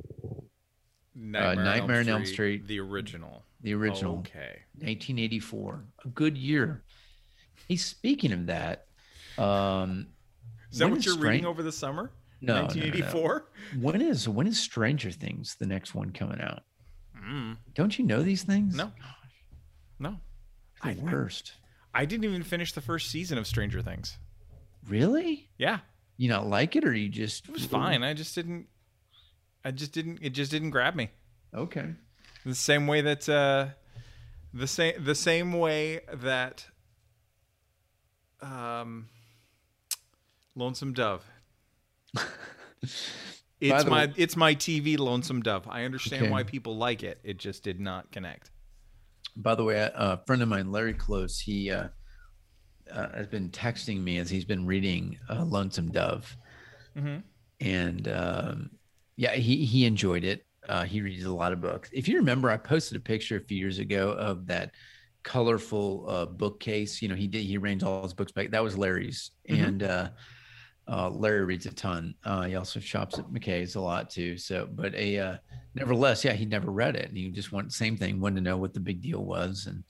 Nightmare, 1.14 1.64
Nightmare 1.64 1.97
on 2.00 2.02
on 2.02 2.09
Elm 2.09 2.16
Elm 2.18 2.25
Street, 2.26 2.35
Street. 2.64 2.66
the 2.68 2.80
original. 2.80 3.45
the 3.62 3.75
original 3.75 4.18
Okay. 4.18 4.62
1984. 4.78 5.85
A 6.04 6.09
good 6.09 6.37
year. 6.37 6.85
Hey, 7.68 7.76
speaking 7.76 8.33
of 8.33 8.47
that, 8.47 8.87
um, 9.38 10.09
Is 10.71 10.78
that 10.78 10.90
what 10.90 11.04
you're 11.04 11.14
Stran- 11.14 11.33
reading 11.33 11.47
over 11.47 11.62
the 11.62 11.73
summer? 11.73 12.12
No, 12.40 12.54
no, 12.54 12.61
no, 12.61 12.61
no. 12.61 12.66
1984. 12.75 13.47
When 13.80 14.00
is 14.02 14.28
when 14.28 14.47
is 14.47 14.59
Stranger 14.61 15.11
Things 15.11 15.56
the 15.59 15.66
next 15.66 15.95
one 15.95 16.11
coming 16.12 16.40
out? 16.40 16.62
Mm, 17.18 17.56
Don't 17.75 17.99
you 17.99 18.04
know 18.04 18.23
these 18.23 18.42
things? 18.42 18.76
no, 18.76 18.92
no. 19.98 20.16
the 20.82 20.90
I- 20.90 20.94
worst. 21.00 21.52
I 21.94 22.04
didn't 22.04 22.24
even 22.24 22.42
finish 22.42 22.72
the 22.72 22.82
first 22.82 23.10
season 23.10 23.38
of 23.38 23.46
Stranger 23.46 23.80
Things. 23.80 24.18
Really? 24.86 25.48
Yeah, 25.58 25.78
You 26.18 26.28
not 26.28 26.46
like 26.46 26.76
it, 26.76 26.84
or 26.84 26.92
you 26.92 27.08
just 27.08 27.46
it 27.48 27.52
was 27.52 27.64
fine. 27.64 28.02
I 28.02 28.12
just 28.14 28.34
didn't. 28.34 28.66
I 29.64 29.70
just 29.70 29.92
didn't. 29.92 30.18
It 30.22 30.30
just 30.30 30.50
didn't 30.50 30.70
grab 30.70 30.94
me. 30.94 31.10
Okay. 31.54 31.94
The 32.44 32.54
same 32.54 32.86
way 32.86 33.00
that 33.00 33.28
uh, 33.28 33.68
the 34.52 34.66
same 34.66 35.02
the 35.02 35.14
same 35.14 35.54
way 35.54 36.00
that 36.12 36.66
um, 38.42 39.08
Lonesome 40.54 40.92
Dove. 40.92 41.25
It's 43.58 43.86
my 43.86 44.04
way- 44.06 44.12
it's 44.18 44.36
my 44.36 44.54
TV 44.54 44.99
Lonesome 44.99 45.40
Dove. 45.42 45.66
I 45.66 45.84
understand 45.84 46.25
Okay. 46.25 46.30
why 46.30 46.42
people 46.42 46.76
like 46.76 47.02
it. 47.02 47.18
It 47.25 47.38
just 47.38 47.62
did 47.62 47.80
not 47.80 48.12
connect. 48.12 48.50
By 49.36 49.54
the 49.54 49.64
way, 49.64 49.90
a 49.94 50.18
friend 50.26 50.42
of 50.42 50.49
mine, 50.49 50.72
Larry 50.72 50.94
Close, 50.94 51.38
he 51.38 51.70
uh, 51.70 51.88
uh, 52.90 53.08
has 53.10 53.26
been 53.26 53.50
texting 53.50 54.02
me 54.02 54.18
as 54.18 54.30
he's 54.30 54.44
been 54.44 54.64
reading 54.66 55.18
uh, 55.28 55.44
Lonesome 55.44 55.90
Dove, 55.90 56.36
Mhm. 56.96 57.22
and 57.60 58.08
um, 58.08 58.70
yeah, 59.16 59.32
he 59.34 59.64
he 59.64 59.84
enjoyed 59.84 60.25
it. 60.25 60.44
Uh, 60.68 60.84
he 60.84 61.00
reads 61.02 61.25
a 61.25 61.32
lot 61.32 61.52
of 61.52 61.60
books. 61.60 61.90
If 61.92 62.08
you 62.08 62.16
remember, 62.16 62.50
I 62.50 62.56
posted 62.56 62.96
a 62.96 63.00
picture 63.00 63.36
a 63.36 63.40
few 63.40 63.58
years 63.58 63.78
ago 63.78 64.12
of 64.12 64.46
that 64.46 64.72
colorful 65.22 66.06
uh, 66.08 66.26
bookcase. 66.26 67.02
You 67.02 67.08
know, 67.08 67.14
he 67.14 67.26
did 67.26 67.44
he 67.44 67.58
arranged 67.58 67.84
all 67.84 68.02
his 68.02 68.14
books 68.14 68.32
back. 68.32 68.50
That 68.50 68.62
was 68.64 68.78
Larry's, 68.78 69.32
Mhm. 69.50 69.66
and 69.66 69.82
uh, 70.88 71.10
Larry 71.10 71.44
reads 71.44 71.66
a 71.66 71.72
ton. 71.72 72.14
Uh, 72.25 72.42
he 72.42 72.54
also 72.54 72.80
shops 72.80 73.18
at 73.18 73.26
McKay's 73.26 73.75
a 73.75 73.80
lot 73.80 74.10
too. 74.10 74.36
So, 74.36 74.68
but 74.72 74.94
a 74.94 75.18
uh, 75.18 75.36
nevertheless, 75.75 76.25
yeah, 76.25 76.32
he 76.32 76.44
never 76.44 76.70
read 76.70 76.96
it, 76.96 77.08
and 77.08 77.16
he 77.16 77.28
just 77.30 77.52
want 77.52 77.72
same 77.72 77.96
thing, 77.96 78.20
wanted 78.20 78.36
to 78.36 78.40
know 78.42 78.56
what 78.56 78.75
the 78.75 78.80
big 78.80 79.02
deal 79.02 79.25
was, 79.25 79.66
and 79.66 79.82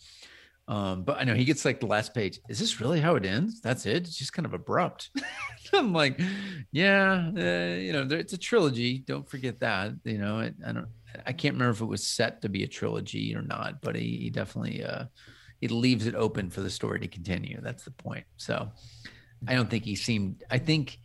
um, 0.68 1.04
but 1.04 1.18
I 1.18 1.24
know 1.24 1.34
he 1.34 1.44
gets 1.44 1.64
like 1.64 1.80
the 1.80 1.86
last 1.86 2.12
page. 2.12 2.40
Is 2.48 2.58
this 2.58 2.80
really 2.80 3.00
how 3.00 3.14
it 3.14 3.24
ends? 3.24 3.60
That's 3.60 3.86
it. 3.86 3.98
It's 3.98 4.16
just 4.16 4.32
kind 4.32 4.46
of 4.46 4.54
abrupt. 4.54 5.10
I'm 5.72 5.92
like, 5.92 6.20
yeah, 6.72 7.30
uh, 7.36 7.76
you 7.76 7.92
know, 7.92 8.04
there, 8.04 8.18
it's 8.18 8.32
a 8.32 8.38
trilogy. 8.38 8.98
Don't 8.98 9.28
forget 9.28 9.60
that. 9.60 9.92
You 10.04 10.18
know, 10.18 10.40
I, 10.40 10.52
I 10.66 10.72
don't, 10.72 10.88
I 11.24 11.32
can't 11.32 11.54
remember 11.54 11.72
if 11.72 11.80
it 11.80 11.86
was 11.86 12.06
set 12.06 12.42
to 12.42 12.48
be 12.48 12.64
a 12.64 12.68
trilogy 12.68 13.34
or 13.34 13.42
not, 13.42 13.80
but 13.80 13.94
he, 13.94 14.16
he 14.16 14.30
definitely, 14.30 14.84
uh, 14.84 15.04
it 15.60 15.70
leaves 15.70 16.06
it 16.06 16.16
open 16.16 16.50
for 16.50 16.62
the 16.62 16.70
story 16.70 16.98
to 17.00 17.08
continue. 17.08 17.60
That's 17.62 17.84
the 17.84 17.92
point. 17.92 18.24
So, 18.36 18.70
I 19.46 19.54
don't 19.54 19.68
think 19.70 19.84
he 19.84 19.94
seemed. 19.94 20.42
I 20.50 20.58
think 20.58 20.98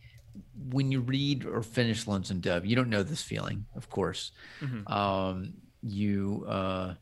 when 0.70 0.90
you 0.90 1.00
read 1.00 1.44
or 1.44 1.62
finish 1.62 2.06
Lonesome 2.06 2.40
Dove, 2.40 2.64
you 2.64 2.76
don't 2.76 2.88
know 2.88 3.02
this 3.02 3.22
feeling, 3.22 3.66
of 3.74 3.88
course. 3.90 4.32
Mhm. 4.60 4.90
Um, 4.90 5.54
you, 5.82 6.44
uh, 6.48 6.94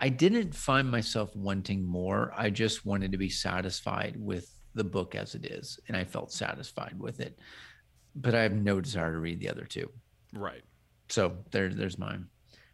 I 0.00 0.08
didn't 0.08 0.54
find 0.54 0.90
myself 0.90 1.34
wanting 1.36 1.84
more. 1.84 2.32
I 2.36 2.50
just 2.50 2.84
wanted 2.86 3.12
to 3.12 3.18
be 3.18 3.28
satisfied 3.28 4.16
with 4.18 4.52
the 4.74 4.84
book 4.84 5.14
as 5.14 5.34
it 5.34 5.44
is, 5.46 5.78
and 5.88 5.96
I 5.96 6.04
felt 6.04 6.32
satisfied 6.32 6.98
with 6.98 7.20
it. 7.20 7.38
But 8.14 8.34
I 8.34 8.42
have 8.42 8.54
no 8.54 8.80
desire 8.80 9.12
to 9.12 9.18
read 9.18 9.40
the 9.40 9.48
other 9.50 9.64
two. 9.64 9.90
Right. 10.32 10.62
So 11.08 11.38
there, 11.50 11.68
there's 11.68 11.98
mine. 11.98 12.26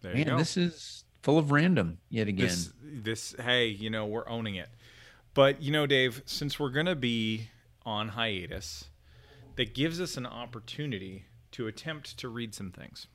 There 0.02 0.16
you 0.16 0.24
Man, 0.24 0.36
this 0.36 0.56
is 0.56 1.04
full 1.22 1.38
of 1.38 1.50
random 1.50 1.98
yet 2.10 2.28
again. 2.28 2.48
this 2.48 2.72
this 2.82 3.34
hey 3.40 3.68
you 3.68 3.88
know 3.88 4.04
we're 4.04 4.28
owning 4.28 4.56
it 4.56 4.68
but 5.32 5.62
you 5.62 5.72
know 5.72 5.86
dave 5.86 6.20
since 6.26 6.60
we're 6.60 6.68
gonna 6.68 6.94
be 6.94 7.48
on 7.86 8.08
hiatus 8.10 8.88
that 9.56 9.74
gives 9.74 10.00
us 10.00 10.16
an 10.16 10.26
opportunity 10.26 11.26
to 11.52 11.66
attempt 11.66 12.16
to 12.18 12.28
read 12.28 12.54
some 12.54 12.70
things 12.72 13.06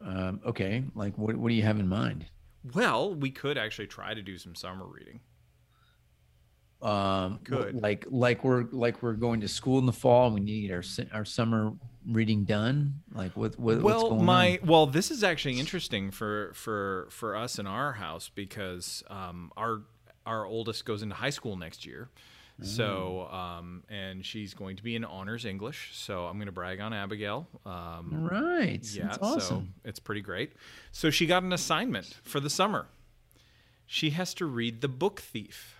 um, 0.00 0.40
okay, 0.46 0.84
like 0.94 1.18
what, 1.18 1.34
what 1.36 1.48
do 1.48 1.54
you 1.54 1.62
have 1.62 1.78
in 1.80 1.88
mind? 1.88 2.26
well 2.74 3.14
we 3.14 3.30
could 3.30 3.56
actually 3.58 3.86
try 3.86 4.14
to 4.14 4.22
do 4.22 4.36
some 4.38 4.54
summer 4.54 4.84
reading 4.86 5.20
Um, 6.80 7.40
Good. 7.42 7.74
like 7.82 8.06
like 8.08 8.44
we're 8.44 8.64
like 8.70 9.02
we're 9.02 9.14
going 9.14 9.40
to 9.40 9.48
school 9.48 9.78
in 9.80 9.86
the 9.86 9.92
fall. 9.92 10.26
and 10.26 10.34
We 10.34 10.40
need 10.40 10.70
our 10.70 10.82
our 11.12 11.24
summer 11.24 11.72
reading 12.08 12.44
done. 12.44 13.00
Like 13.12 13.36
what, 13.36 13.58
what 13.58 13.82
what's 13.82 14.02
well 14.02 14.10
going 14.10 14.24
my 14.24 14.58
on? 14.62 14.68
well 14.68 14.86
this 14.86 15.10
is 15.10 15.24
actually 15.24 15.58
interesting 15.58 16.12
for 16.12 16.52
for 16.54 17.08
for 17.10 17.34
us 17.34 17.58
in 17.58 17.66
our 17.66 17.94
house 17.94 18.30
because 18.32 19.02
um 19.10 19.50
our 19.56 19.82
our 20.24 20.46
oldest 20.46 20.84
goes 20.84 21.02
into 21.02 21.16
high 21.16 21.30
school 21.30 21.56
next 21.56 21.84
year 21.84 22.10
so 22.60 23.28
um 23.30 23.84
and 23.88 24.26
she's 24.26 24.52
going 24.52 24.76
to 24.76 24.82
be 24.82 24.96
in 24.96 25.04
honors 25.04 25.44
english 25.44 25.90
so 25.94 26.26
i'm 26.26 26.36
going 26.38 26.46
to 26.46 26.52
brag 26.52 26.80
on 26.80 26.92
abigail 26.92 27.46
um 27.64 28.28
Right, 28.30 28.80
Yeah, 28.92 29.06
that's 29.08 29.18
awesome. 29.22 29.40
so 29.40 29.64
it's 29.84 30.00
pretty 30.00 30.20
great. 30.22 30.52
So 30.90 31.10
she 31.10 31.26
got 31.26 31.42
an 31.44 31.52
assignment 31.52 32.16
for 32.24 32.40
the 32.40 32.50
summer. 32.50 32.86
She 33.86 34.10
has 34.10 34.34
to 34.34 34.46
read 34.46 34.80
The 34.80 34.88
Book 34.88 35.20
Thief 35.20 35.76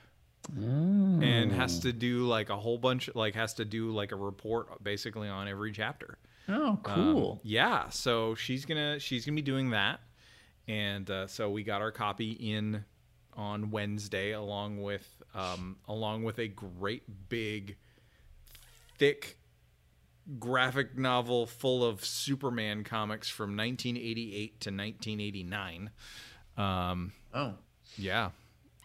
and 0.57 1.53
has 1.53 1.81
to 1.81 1.93
do 1.93 2.25
like 2.27 2.49
a 2.49 2.57
whole 2.57 2.79
bunch 2.79 3.11
like 3.15 3.35
has 3.35 3.55
to 3.55 3.65
do 3.65 3.91
like 3.91 4.13
a 4.13 4.17
report 4.17 4.83
basically 4.83 5.29
on 5.29 5.49
every 5.49 5.73
chapter. 5.73 6.17
Oh, 6.49 6.69
Um, 6.71 6.79
cool. 6.83 7.41
yeah, 7.43 7.91
so 7.91 8.35
she's 8.35 8.65
going 8.65 8.79
to 8.79 8.99
she's 9.01 9.27
going 9.27 9.37
to 9.37 9.43
be 9.43 9.45
doing 9.45 9.71
that. 9.71 10.01
And 10.67 11.11
uh, 11.11 11.27
so 11.27 11.51
we 11.51 11.63
got 11.65 11.81
our 11.83 11.91
copy 11.93 12.33
in 12.33 12.85
on 13.35 13.71
Wednesday 13.71 14.33
along 14.33 14.83
with 14.83 15.18
um, 15.39 15.77
along 15.87 16.25
with 16.25 16.39
a 16.39 16.49
great 16.49 17.03
big 17.29 17.77
thick 18.99 19.39
graphic 20.39 20.97
novel 20.99 21.47
full 21.47 21.85
of 21.85 22.05
Superman 22.05 22.85
comics 22.85 23.29
from 23.29 23.57
1988 23.57 24.61
to 24.61 24.71
1989. 24.71 25.91
Um, 26.57 27.13
oh, 27.33 27.55
yeah, 27.97 28.31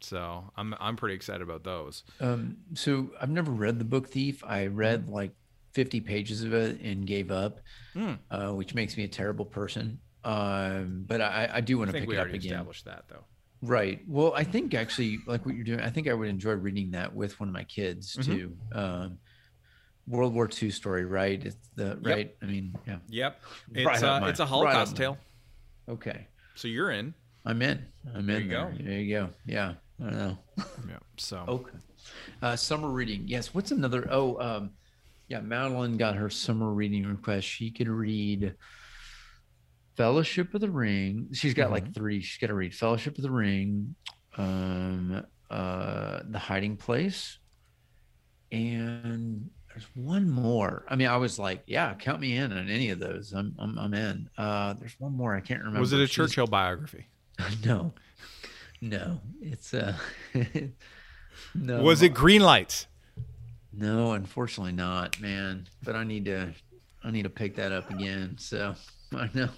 so 0.02 0.52
I'm 0.56 0.76
I'm 0.80 0.96
pretty 0.96 1.16
excited 1.16 1.42
about 1.42 1.63
those. 1.63 2.04
um, 2.20 2.58
so 2.76 3.10
I've 3.20 3.30
never 3.30 3.52
read 3.52 3.80
the 3.80 3.86
Book 3.86 4.10
Thief. 4.10 4.44
I 4.46 4.68
read 4.68 5.10
like 5.10 5.32
50 5.74 6.02
pages 6.02 6.44
of 6.44 6.54
it 6.54 6.80
and 6.82 7.06
gave 7.08 7.32
up, 7.32 7.60
Hmm. 7.94 8.13
uh, 8.30 8.52
which 8.52 8.76
makes 8.76 8.96
me 8.96 9.04
a 9.04 9.08
terrible 9.08 9.46
person. 9.46 10.00
Um, 10.24 11.04
but 11.08 11.20
I, 11.20 11.50
I 11.56 11.62
do 11.62 11.78
want 11.78 11.92
to 11.92 12.00
pick 12.00 12.08
we 12.08 12.16
it 12.16 12.20
up 12.20 12.24
already 12.26 12.38
again. 12.38 12.54
established 12.54 12.86
that 12.86 13.06
though. 13.10 13.26
Right. 13.65 14.02
Well, 14.08 14.34
I 14.36 14.43
think 14.43 14.73
actually, 14.73 15.19
like 15.26 15.45
what 15.45 15.56
you're 15.56 15.63
doing, 15.63 15.80
I 15.80 15.89
think 15.89 16.10
I 16.10 16.13
would 16.13 16.28
enjoy 16.28 16.52
reading 16.54 16.91
that 16.91 17.15
with 17.15 17.39
one 17.39 17.47
of 17.47 17.54
my 17.54 17.63
kids 17.63 18.17
Mhm. 18.17 18.26
too. 18.26 18.58
Um, 18.73 19.19
World 20.06 20.34
War 20.34 20.49
II 20.62 20.69
story, 20.69 21.06
right? 21.06 21.41
It's 21.45 21.69
the 21.76 21.97
right. 22.02 22.36
I 22.41 22.45
mean, 22.45 22.76
yeah. 22.86 22.97
Yep, 23.08 23.41
it's 23.73 24.04
up 24.04 24.17
uh, 24.17 24.19
my- 24.19 24.30
it's 24.30 24.39
a 24.41 24.45
Holocaust 24.45 24.91
my- 24.93 24.97
tale. 24.97 25.17
Okay, 25.88 26.28
So 26.56 26.67
you're 26.67 26.91
in. 26.91 27.13
I'm 27.45 27.62
in. 27.62 27.86
I'm 28.13 28.26
There 28.26 28.38
in. 28.38 28.43
you 28.43 28.49
there. 28.49 28.71
You 28.71 28.78
go. 28.80 28.84
There 28.84 28.99
you 28.99 29.15
go. 29.15 29.30
Yeah. 29.45 29.73
I 30.02 30.04
don't 30.04 30.17
know. 30.17 30.38
Yeah. 30.89 30.99
So 31.17 31.38
Okay. 31.47 31.78
Uh, 32.41 32.56
summer 32.58 32.89
reading. 32.89 33.23
Yes. 33.28 33.54
What's 33.54 33.71
another? 33.71 34.08
Oh, 34.12 34.38
um, 34.41 34.71
yeah. 35.30 35.39
Madeline 35.39 35.95
got 35.97 36.15
her 36.17 36.30
summer 36.30 36.73
reading 36.73 37.06
request. 37.06 37.47
She 37.47 37.71
could 37.71 37.88
read 37.88 38.56
Fellowship 39.95 40.53
of 40.53 40.62
the 40.62 40.69
Ring. 40.71 41.27
She's 41.34 41.53
got 41.53 41.71
like 41.71 41.93
three. 41.93 42.21
She's 42.21 42.39
got 42.39 42.47
to 42.47 42.53
read 42.56 42.73
Fellowship 42.73 43.17
of 43.17 43.23
the 43.23 43.32
Ring, 43.32 43.95
um, 44.38 45.25
uh, 45.49 46.19
The 46.29 46.39
Hiding 46.39 46.77
Place, 46.77 47.38
and 48.51 49.49
there's 49.69 49.88
one 49.95 50.29
more. 50.29 50.86
I 50.89 50.95
mean, 50.95 51.08
I 51.08 51.17
was 51.17 51.39
like, 51.39 51.63
yeah, 51.67 51.93
count 51.95 52.19
me 52.21 52.36
in 52.38 52.51
on 52.53 52.69
any 52.69 52.89
of 52.89 52.99
those. 52.99 53.34
I'm, 53.34 53.56
I'm, 53.58 53.77
I'm 53.79 53.93
in. 53.93 54.29
Uh, 54.38 54.73
there's 54.73 54.95
one 54.99 55.15
more. 55.15 55.36
I 55.36 55.41
can't 55.41 55.60
remember. 55.62 55.79
was 55.79 55.93
it 55.93 55.99
a 55.99 56.08
She's- 56.08 56.15
Churchill 56.29 56.47
biography? 56.47 57.08
No, 57.65 57.93
no. 58.79 59.19
It's 59.41 59.73
uh, 59.73 59.95
no. 61.56 61.82
Was 61.82 62.01
it 62.03 62.10
Green 62.13 62.41
Lights? 62.41 62.86
No, 63.71 64.12
unfortunately 64.13 64.71
not, 64.73 65.19
man. 65.19 65.67
But 65.84 65.95
I 65.95 66.03
need 66.03 66.25
to 66.25 66.53
I 67.03 67.10
need 67.10 67.23
to 67.23 67.29
pick 67.29 67.56
that 67.56 67.71
up 67.71 67.89
again. 67.89 68.36
So 68.38 68.75
I 69.15 69.29
know. 69.34 69.49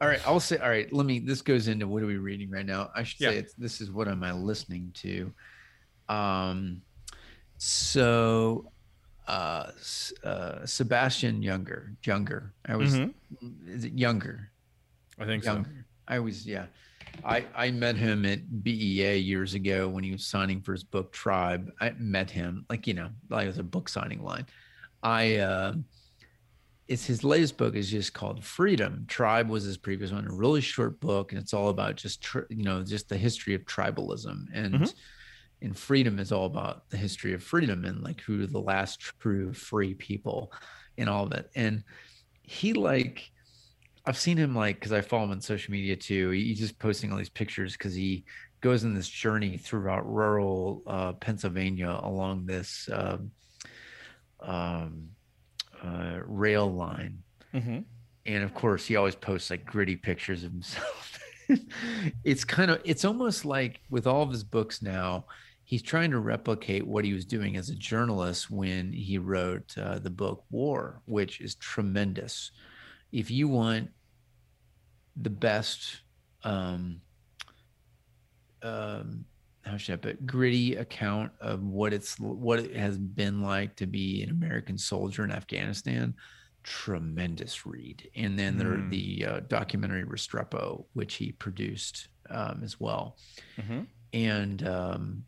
All 0.00 0.08
right, 0.08 0.20
I'll 0.26 0.40
say 0.40 0.58
all 0.58 0.68
right, 0.68 0.92
let 0.92 1.06
me 1.06 1.18
this 1.18 1.42
goes 1.42 1.68
into 1.68 1.86
what 1.88 2.02
are 2.02 2.06
we 2.06 2.18
reading 2.18 2.50
right 2.50 2.66
now? 2.66 2.90
I 2.94 3.02
should 3.02 3.20
Yeah. 3.20 3.30
say 3.30 3.36
it's 3.38 3.54
this 3.54 3.80
is 3.80 3.90
what 3.90 4.08
am 4.08 4.22
I 4.22 4.32
listening 4.32 4.90
to? 4.96 5.32
Um 6.08 6.82
so 7.58 8.70
uh, 9.26 9.70
uh 10.22 10.64
Sebastian 10.66 11.42
Younger, 11.42 11.94
Younger. 12.04 12.52
I 12.66 12.76
was 12.76 12.94
Mhm. 12.94 13.14
is 13.66 13.84
it 13.84 13.92
Younger? 13.94 14.50
I 15.18 15.24
think 15.24 15.42
so. 15.42 15.54
Younger. 15.54 15.86
I 16.06 16.18
was 16.20 16.46
yeah. 16.46 16.66
I 17.24 17.46
I 17.54 17.70
met 17.70 17.96
him 17.96 18.24
at 18.26 18.62
BEA 18.62 19.16
years 19.18 19.54
ago 19.54 19.88
when 19.88 20.04
he 20.04 20.12
was 20.12 20.26
signing 20.26 20.60
for 20.60 20.72
his 20.72 20.84
book 20.84 21.12
Tribe. 21.12 21.72
I 21.80 21.90
met 21.98 22.30
him 22.30 22.66
like 22.70 22.86
you 22.86 22.94
know 22.94 23.10
like 23.30 23.44
it 23.44 23.48
was 23.48 23.58
a 23.58 23.62
book 23.64 23.88
signing 23.88 24.22
line. 24.22 24.46
I 25.02 25.36
uh, 25.36 25.74
it's 26.88 27.04
his 27.04 27.24
latest 27.24 27.56
book 27.56 27.74
is 27.74 27.90
just 27.90 28.12
called 28.14 28.44
Freedom. 28.44 29.04
Tribe 29.08 29.48
was 29.48 29.64
his 29.64 29.76
previous 29.76 30.12
one, 30.12 30.26
a 30.26 30.32
really 30.32 30.60
short 30.60 31.00
book, 31.00 31.32
and 31.32 31.40
it's 31.40 31.52
all 31.52 31.68
about 31.68 31.96
just 31.96 32.22
tr- 32.22 32.46
you 32.50 32.62
know 32.64 32.82
just 32.82 33.08
the 33.08 33.16
history 33.18 33.54
of 33.54 33.62
tribalism 33.64 34.46
and. 34.52 34.74
Mhm. 34.74 34.94
And 35.62 35.74
freedom 35.76 36.18
is 36.18 36.32
all 36.32 36.44
about 36.44 36.90
the 36.90 36.98
history 36.98 37.32
of 37.32 37.42
freedom 37.42 37.86
and 37.86 38.02
like 38.04 38.20
who 38.20 38.42
are 38.42 38.46
the 38.46 38.60
last 38.60 39.00
true 39.00 39.54
free 39.54 39.94
people 39.94 40.52
and 40.98 41.08
all 41.08 41.24
of 41.24 41.32
it. 41.32 41.50
And 41.56 41.82
he 42.42 42.74
like 42.74 43.30
I've 44.04 44.18
seen 44.18 44.36
him 44.36 44.54
like 44.54 44.76
because 44.76 44.92
I 44.92 45.00
follow 45.00 45.24
him 45.24 45.30
on 45.30 45.40
social 45.40 45.72
media 45.72 45.96
too. 45.96 46.28
He- 46.28 46.48
He's 46.48 46.58
just 46.58 46.78
posting 46.78 47.10
all 47.10 47.16
these 47.16 47.30
pictures 47.30 47.72
because 47.72 47.94
he 47.94 48.26
goes 48.60 48.84
on 48.84 48.92
this 48.92 49.08
journey 49.08 49.56
throughout 49.56 50.06
rural 50.06 50.82
uh, 50.86 51.14
Pennsylvania 51.14 52.00
along 52.02 52.44
this 52.44 52.86
um, 52.92 53.30
uh, 54.40 54.75
rail 56.46 56.68
line, 56.72 57.22
Mm-hmm. 57.54 57.78
and 58.32 58.42
of 58.44 58.52
course 58.54 58.86
he 58.88 58.96
always 58.96 59.14
posts 59.14 59.50
like 59.50 59.64
gritty 59.64 59.96
pictures 59.96 60.44
of 60.44 60.52
himself. 60.52 61.18
it's 62.24 62.44
kind 62.44 62.70
of 62.70 62.80
it's 62.84 63.04
almost 63.04 63.44
like 63.44 63.80
with 63.90 64.06
all 64.06 64.22
of 64.22 64.30
his 64.30 64.44
books 64.44 64.82
now. 64.82 65.24
He's 65.64 65.82
trying 65.82 66.10
to 66.12 66.20
replicate 66.20 66.86
what 66.86 67.04
he 67.04 67.12
was 67.12 67.24
doing 67.24 67.56
as 67.56 67.70
a 67.70 67.74
journalist 67.74 68.50
when 68.50 68.92
he 68.92 69.18
wrote 69.18 69.76
uh, 69.76 69.98
the 69.98 70.10
book 70.10 70.44
War, 70.50 71.00
which 71.06 71.40
is 71.40 71.54
tremendous 71.56 72.52
if 73.12 73.30
you 73.30 73.48
want 73.48 73.90
the 75.16 75.30
best 75.30 76.02
um 76.44 77.00
um 78.62 79.24
how 79.66 79.76
should 79.76 79.94
I 79.94 79.96
put 79.96 80.10
it, 80.12 80.26
gritty 80.26 80.76
account 80.76 81.32
of 81.40 81.62
what 81.62 81.92
it's 81.92 82.18
what 82.20 82.60
it 82.60 82.76
has 82.76 82.98
been 82.98 83.42
like 83.42 83.76
to 83.76 83.86
be 83.86 84.22
an 84.22 84.30
American 84.30 84.78
soldier 84.78 85.24
in 85.24 85.32
Afghanistan, 85.32 86.14
tremendous 86.64 87.66
read. 87.66 88.08
And 88.16 88.38
then 88.38 88.56
there 88.58 88.76
Mm. 88.76 88.90
the 88.90 89.26
uh, 89.26 89.40
documentary 89.48 90.04
Restrepo, 90.04 90.86
which 90.94 91.14
he 91.16 91.32
produced 91.32 92.08
um, 92.30 92.62
as 92.64 92.80
well 92.80 93.16
Mm-hmm. 93.60 93.82
and 94.12 94.66
um, 94.68 95.24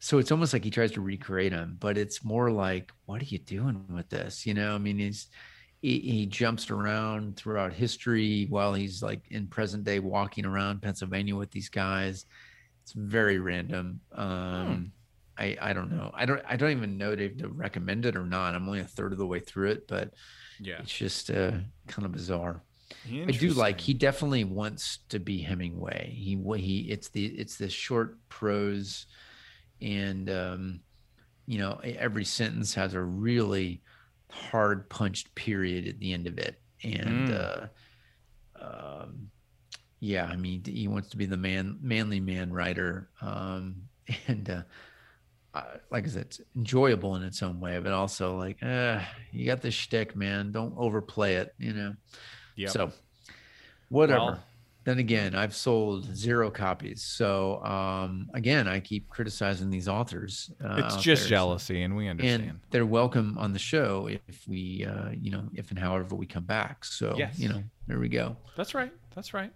so 0.00 0.18
it's 0.18 0.30
almost 0.32 0.52
like 0.52 0.64
he 0.64 0.70
tries 0.70 0.92
to 0.92 1.00
recreate 1.00 1.52
him, 1.52 1.76
but 1.80 1.98
it's 1.98 2.24
more 2.24 2.50
like, 2.50 2.92
what 3.06 3.20
are 3.22 3.26
you 3.26 3.38
doing 3.38 3.84
with 3.88 4.08
this? 4.10 4.46
You 4.46 4.54
know, 4.54 4.74
I 4.74 4.78
mean, 4.78 4.98
he's 4.98 5.28
he, 5.80 6.00
he 6.00 6.26
jumps 6.26 6.70
around 6.70 7.36
throughout 7.36 7.72
history 7.72 8.46
while 8.50 8.74
he's 8.74 9.02
like 9.02 9.22
in 9.30 9.46
present 9.48 9.84
day 9.84 10.00
walking 10.00 10.44
around 10.44 10.82
Pennsylvania 10.82 11.36
with 11.36 11.50
these 11.52 11.68
guys. 11.68 12.26
It's 12.88 12.94
very 12.94 13.38
random. 13.38 14.00
Um, 14.12 14.92
I 15.36 15.58
I 15.60 15.74
don't 15.74 15.92
know. 15.94 16.10
I 16.14 16.24
don't 16.24 16.40
I 16.48 16.56
don't 16.56 16.70
even 16.70 16.96
know 16.96 17.12
if 17.12 17.36
to 17.36 17.48
recommend 17.48 18.06
it 18.06 18.16
or 18.16 18.24
not. 18.24 18.54
I'm 18.54 18.66
only 18.66 18.80
a 18.80 18.84
third 18.84 19.12
of 19.12 19.18
the 19.18 19.26
way 19.26 19.40
through 19.40 19.72
it, 19.72 19.86
but 19.86 20.14
Yeah. 20.58 20.80
it's 20.80 20.96
just 20.96 21.30
uh, 21.30 21.52
kind 21.86 22.06
of 22.06 22.12
bizarre. 22.12 22.62
I 23.06 23.32
do 23.32 23.50
like 23.50 23.78
he 23.78 23.92
definitely 23.92 24.44
wants 24.44 25.00
to 25.10 25.18
be 25.18 25.42
Hemingway. 25.42 26.14
He 26.16 26.42
he 26.56 26.90
it's 26.90 27.10
the 27.10 27.26
it's 27.26 27.58
this 27.58 27.74
short 27.74 28.16
prose 28.30 29.04
and 29.82 30.30
um 30.30 30.80
you 31.44 31.58
know 31.58 31.78
every 31.84 32.24
sentence 32.24 32.72
has 32.72 32.94
a 32.94 33.02
really 33.02 33.82
hard 34.30 34.88
punched 34.88 35.34
period 35.34 35.86
at 35.88 35.98
the 35.98 36.14
end 36.14 36.26
of 36.26 36.38
it 36.38 36.58
and 36.82 37.28
Mm. 37.28 37.68
uh 38.60 38.64
um 38.64 39.30
yeah, 40.00 40.24
I 40.26 40.36
mean 40.36 40.62
he 40.64 40.88
wants 40.88 41.08
to 41.10 41.16
be 41.16 41.26
the 41.26 41.36
man 41.36 41.78
manly 41.80 42.20
man 42.20 42.52
writer 42.52 43.08
um 43.20 43.76
and 44.28 44.48
uh 44.50 44.62
uh, 45.54 45.62
like 45.90 46.04
I 46.04 46.08
said, 46.08 46.22
it's 46.26 46.40
enjoyable 46.54 47.16
in 47.16 47.22
its 47.22 47.42
own 47.42 47.58
way, 47.58 47.78
but 47.80 47.92
also 47.92 48.36
like, 48.36 48.62
uh, 48.62 49.00
you 49.32 49.46
got 49.46 49.62
the 49.62 49.70
shtick, 49.70 50.14
man. 50.14 50.52
Don't 50.52 50.74
overplay 50.76 51.36
it, 51.36 51.54
you 51.58 51.72
know. 51.72 51.94
Yeah. 52.54 52.68
So, 52.68 52.92
whatever. 53.88 54.20
Well- 54.20 54.44
then 54.84 54.98
again, 55.00 55.34
I've 55.34 55.54
sold 55.54 56.16
zero 56.16 56.50
copies. 56.50 57.02
So, 57.02 57.62
um, 57.62 58.30
again, 58.32 58.66
I 58.66 58.80
keep 58.80 59.06
criticizing 59.10 59.68
these 59.68 59.86
authors. 59.86 60.50
Uh, 60.64 60.82
it's 60.84 60.94
just 60.96 61.04
there. 61.04 61.16
So- 61.16 61.28
jealousy, 61.28 61.82
and 61.82 61.94
we 61.94 62.08
understand. 62.08 62.42
and 62.44 62.60
they're 62.70 62.86
welcome 62.86 63.36
on 63.36 63.52
the 63.52 63.58
show 63.58 64.08
if 64.08 64.46
we, 64.48 64.86
uh, 64.88 65.10
you 65.10 65.30
know, 65.30 65.48
if 65.54 65.70
and 65.70 65.78
however 65.78 66.14
we 66.14 66.24
come 66.24 66.44
back. 66.44 66.86
So, 66.86 67.14
Yes. 67.18 67.38
you 67.38 67.50
know, 67.50 67.62
there 67.86 67.98
we 67.98 68.08
go. 68.08 68.36
That's 68.56 68.74
right. 68.74 68.92
That's 69.14 69.34
right. 69.34 69.52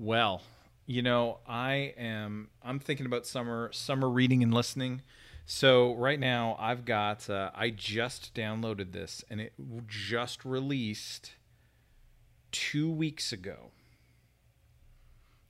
Well, 0.00 0.40
you 0.86 1.02
know, 1.02 1.40
I 1.46 1.92
am 1.98 2.48
I'm 2.62 2.78
thinking 2.80 3.04
about 3.04 3.26
summer 3.26 3.68
summer 3.70 4.08
reading 4.08 4.42
and 4.42 4.52
listening. 4.52 5.02
So 5.44 5.94
right 5.94 6.18
now 6.18 6.56
I've 6.58 6.86
got 6.86 7.28
uh, 7.28 7.50
I 7.54 7.68
just 7.68 8.34
downloaded 8.34 8.92
this 8.92 9.22
and 9.28 9.42
it 9.42 9.52
just 9.86 10.44
released 10.46 11.32
2 12.52 12.90
weeks 12.90 13.30
ago. 13.30 13.72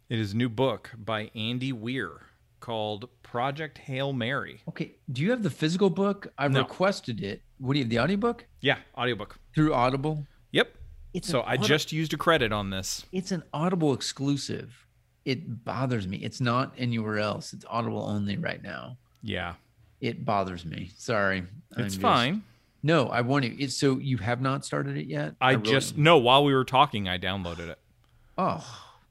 It 0.09 0.19
is 0.19 0.33
a 0.33 0.37
new 0.37 0.49
book 0.49 0.91
by 0.99 1.31
Andy 1.37 1.73
Weir 1.73 2.23
called 2.59 3.09
Project 3.23 3.79
Hail 3.79 4.13
Mary. 4.13 4.63
Okay. 4.69 4.97
Do 5.11 5.23
you 5.23 5.31
have 5.31 5.45
the 5.45 5.51
physical 5.51 5.91
book? 5.91 6.33
I've 6.37 6.51
No. 6.51 6.63
requested 6.63 7.23
it. 7.23 7.43
What 7.59 7.75
do 7.75 7.79
you 7.79 7.85
have? 7.85 7.91
The 7.91 8.01
audiobook 8.01 8.47
Yeah, 8.61 8.79
audiobook. 8.99 9.39
through 9.55 9.73
Audible? 9.75 10.27
It's 11.13 11.29
so 11.29 11.41
I 11.41 11.55
audi- 11.55 11.67
just 11.67 11.93
used 11.93 12.13
a 12.15 12.17
credit 12.17 12.53
on 12.53 12.71
this. 12.71 13.05
it's 13.13 13.33
an 13.33 13.43
Audible 13.53 13.93
exclusive. 13.93 14.87
It 15.25 15.65
bothers 15.65 16.07
me. 16.09 16.17
It's 16.19 16.41
not 16.41 16.73
anywhere 16.79 17.19
else. 17.19 17.53
It's 17.53 17.65
Audible 17.69 18.03
only 18.03 18.37
right 18.37 18.63
now. 18.63 18.97
Yeah. 19.23 19.55
It 20.01 20.25
bothers 20.25 20.65
me. 20.65 20.91
Sorry. 20.97 21.45
It's 21.77 21.95
just- 21.95 22.01
fine. 22.01 22.43
No, 22.83 23.09
I 23.09 23.21
want 23.21 23.45
to. 23.45 23.63
It's 23.63 23.77
so 23.77 23.99
you 23.99 24.17
have 24.19 24.41
not 24.41 24.65
started 24.65 24.97
it 24.97 25.07
yet. 25.07 25.35
I 25.41 25.53
really- 25.53 25.71
just 25.71 25.99
no, 25.99 26.17
while 26.17 26.43
we 26.45 26.55
were 26.55 26.65
talking 26.65 27.09
I 27.09 27.19
downloaded 27.19 27.69
it. 27.69 27.79
Oh 28.39 28.65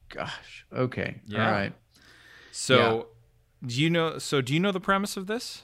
gosh. 0.09 0.65
Okay. 0.73 1.21
Yeah. 1.27 1.45
All 1.45 1.51
right. 1.51 1.73
So, 2.51 3.07
do 3.63 3.79
you 3.79 3.89
know? 3.91 4.17
So, 4.17 4.41
do 4.41 4.53
you 4.55 4.59
know 4.59 4.71
the 4.71 4.79
premise 4.79 5.15
of 5.17 5.27
this? 5.27 5.61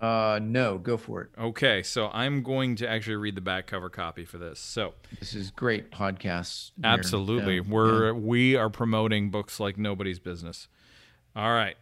Uh, 0.00 0.38
no, 0.40 0.78
go 0.78 0.96
for 0.96 1.22
it. 1.22 1.30
Okay, 1.36 1.82
so 1.82 2.08
I'm 2.12 2.42
going 2.44 2.76
to 2.76 2.88
actually 2.88 3.16
read 3.16 3.34
the 3.34 3.40
back 3.40 3.66
cover 3.66 3.90
copy 3.90 4.24
for 4.24 4.38
this. 4.38 4.60
So, 4.60 4.94
This 5.18 5.34
is 5.34 5.50
great 5.50 5.90
podcasts. 5.90 6.70
here. 6.76 6.84
absolutely, 6.86 7.56
Yeah, 7.56 7.62
we're 7.68 8.06
yeah. 8.06 8.12
we 8.12 8.54
are 8.54 8.70
promoting 8.70 9.30
books 9.30 9.58
like 9.58 9.76
nobody's 9.76 10.20
business. 10.20 10.68
All 11.34 11.52
right. 11.52 11.76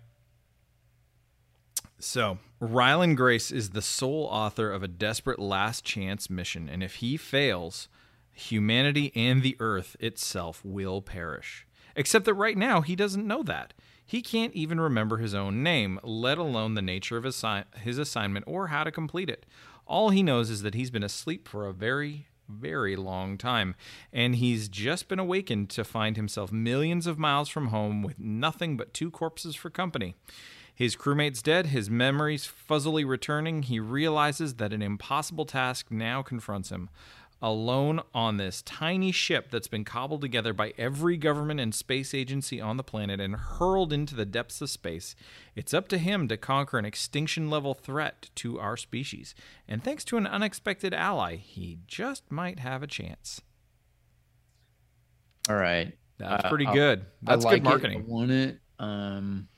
So, 1.99 2.39
Ryland 2.61 3.17
Grace 3.17 3.51
is 3.51 3.71
the 3.71 3.83
sole 3.83 4.25
author 4.31 4.71
of 4.71 4.83
a 4.83 4.89
desperate 4.89 5.39
last 5.39 5.85
chance 5.85 6.29
mission, 6.31 6.69
and 6.69 6.83
if 6.83 6.97
he 6.97 7.17
fails, 7.17 7.89
humanity 8.33 9.13
and 9.15 9.43
the 9.43 9.57
earth 9.61 9.97
itself 10.01 10.63
will 10.65 11.01
perish. 11.03 11.67
Except 11.95 12.27
that 12.27 12.35
right 12.35 12.57
now 12.57 12.83
he 12.83 12.95
doesn't 12.97 13.27
know 13.27 13.43
that. 13.45 13.73
He 14.07 14.23
can't 14.23 14.55
even 14.55 14.81
remember 14.81 15.17
his 15.17 15.35
own 15.35 15.65
name, 15.65 15.99
let 16.05 16.39
alone 16.39 16.75
the 16.75 16.83
nature 16.83 17.17
of 17.17 17.25
his, 17.25 17.45
his 17.83 17.99
assignment 17.99 18.45
or 18.47 18.69
how 18.69 18.85
to 18.85 18.93
complete 18.93 19.29
it. 19.29 19.45
All 19.85 20.11
he 20.11 20.23
knows 20.23 20.49
is 20.49 20.63
that 20.63 20.75
he's 20.75 20.93
been 20.93 21.03
asleep 21.03 21.49
for 21.49 21.67
a 21.67 21.73
very, 21.73 22.29
very 22.49 22.95
long 22.95 23.37
time, 23.37 23.75
and 24.13 24.37
he's 24.37 24.69
just 24.69 25.09
been 25.09 25.19
awakened 25.19 25.71
to 25.71 25.85
find 25.85 26.17
himself 26.17 26.53
millions 26.53 27.09
of 27.09 27.19
miles 27.19 27.49
from 27.49 27.69
home 27.69 28.03
with 28.03 28.19
nothing 28.19 28.77
but 28.77 28.95
two 28.95 29.11
corpses 29.11 29.57
for 29.57 29.71
company. 29.71 30.15
His 30.73 30.95
crewmate's 30.95 31.41
dead, 31.41 31.67
his 31.67 31.89
memories 31.89 32.45
fuzzily 32.47 33.03
returning. 33.03 33.63
He 33.63 33.81
realizes 33.81 34.55
that 34.57 34.75
an 34.75 34.83
impossible 34.83 35.47
task 35.47 35.87
now 35.91 36.23
confronts 36.23 36.69
him 36.69 36.91
alone 37.43 38.01
on 38.15 38.37
this 38.37 38.63
tiny 38.63 39.13
ship 39.13 39.51
that's 39.51 39.69
been 39.69 39.85
cobbled 39.85 40.21
together 40.21 40.53
by 40.53 40.73
every 40.79 41.17
government 41.17 41.61
and 41.61 41.75
space 41.75 42.15
agency 42.15 42.61
on 42.61 42.77
the 42.77 42.83
planet 42.83 43.21
and 43.21 43.37
hurled 43.37 43.93
into 43.93 44.15
the 44.15 44.25
depths 44.25 44.61
of 44.61 44.71
space. 44.71 45.15
It's 45.55 45.75
up 45.75 45.89
to 45.89 45.99
him 45.99 46.29
to 46.29 46.37
conquer 46.37 46.79
an 46.79 46.85
extinction 46.85 47.51
level 47.51 47.75
threat 47.75 48.31
to 48.37 48.59
our 48.59 48.77
species. 48.77 49.35
And 49.69 49.85
thanks 49.85 50.05
to 50.07 50.17
an 50.17 50.27
unexpected 50.27 50.95
ally, 50.95 51.37
he 51.37 51.79
just 51.87 52.31
might 52.31 52.59
have 52.61 52.83
a 52.83 52.87
chance. 52.87 53.43
All 55.49 55.57
right. 55.57 55.93
That's 56.19 56.45
uh, 56.45 56.49
pretty 56.49 56.67
good. 56.67 57.05
That's 57.23 57.45
like 57.45 57.57
good 57.57 57.65
marketing. 57.65 58.01
It. 58.01 58.05
I 58.05 58.09
want 58.09 58.31
it. 58.31 58.59
Um, 58.79 59.49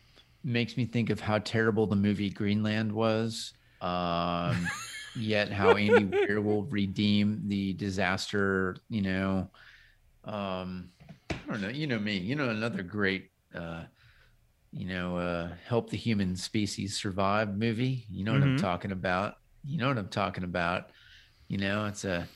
makes 0.42 0.76
me 0.76 0.84
think 0.84 1.10
of 1.10 1.20
how 1.20 1.38
terrible 1.38 1.86
the 1.86 1.96
movie 1.96 2.30
Greenland 2.30 2.92
was. 2.92 3.52
Um, 3.80 4.68
yet 5.18 5.50
how 5.50 5.72
Andy 5.72 6.04
Weir 6.04 6.40
will 6.40 6.64
redeem 6.64 7.42
the 7.46 7.72
disaster, 7.74 8.76
you 8.88 9.02
know. 9.02 9.50
Um, 10.24 10.90
I 11.30 11.36
don't 11.48 11.60
know, 11.62 11.68
you 11.68 11.86
know 11.86 11.98
me, 11.98 12.18
you 12.18 12.34
know, 12.34 12.48
another 12.50 12.82
great 12.82 13.30
uh, 13.54 13.84
you 14.72 14.86
know, 14.86 15.16
uh, 15.16 15.50
help 15.66 15.90
the 15.90 15.96
human 15.96 16.36
species 16.36 16.96
survive 16.96 17.56
movie. 17.56 18.04
You 18.10 18.24
know 18.24 18.32
what 18.32 18.42
mm-hmm. 18.42 18.50
I'm 18.50 18.58
talking 18.58 18.92
about. 18.92 19.36
You 19.64 19.78
know 19.78 19.88
what 19.88 19.98
I'm 19.98 20.08
talking 20.08 20.44
about. 20.44 20.90
You 21.48 21.58
know, 21.58 21.86
it's 21.86 22.04
a 22.04 22.28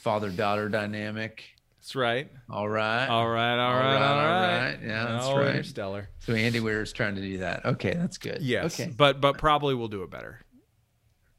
father 0.00 0.30
daughter 0.30 0.68
dynamic. 0.68 1.44
That's 1.78 1.94
right. 1.94 2.30
All 2.50 2.68
right. 2.68 3.06
All 3.06 3.28
right. 3.28 3.58
All, 3.58 3.72
all 3.72 3.80
right, 3.80 3.94
right. 3.94 4.02
All 4.02 4.70
right. 4.70 4.78
Yeah, 4.82 5.04
that's 5.04 5.26
oh, 5.26 5.38
right. 5.38 5.64
Stellar. 5.64 6.08
So 6.20 6.34
Andy 6.34 6.60
Weir 6.60 6.82
is 6.82 6.92
trying 6.92 7.14
to 7.14 7.20
do 7.20 7.38
that. 7.38 7.64
Okay, 7.64 7.94
that's 7.94 8.18
good. 8.18 8.42
Yes. 8.42 8.78
Okay. 8.78 8.92
But 8.94 9.20
but 9.20 9.38
probably 9.38 9.74
we'll 9.74 9.88
do 9.88 10.02
it 10.02 10.10
better. 10.10 10.40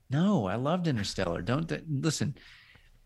No, 0.09 0.47
I 0.47 0.55
loved 0.55 0.87
Interstellar. 0.87 1.41
Don't 1.41 1.71
listen. 2.01 2.35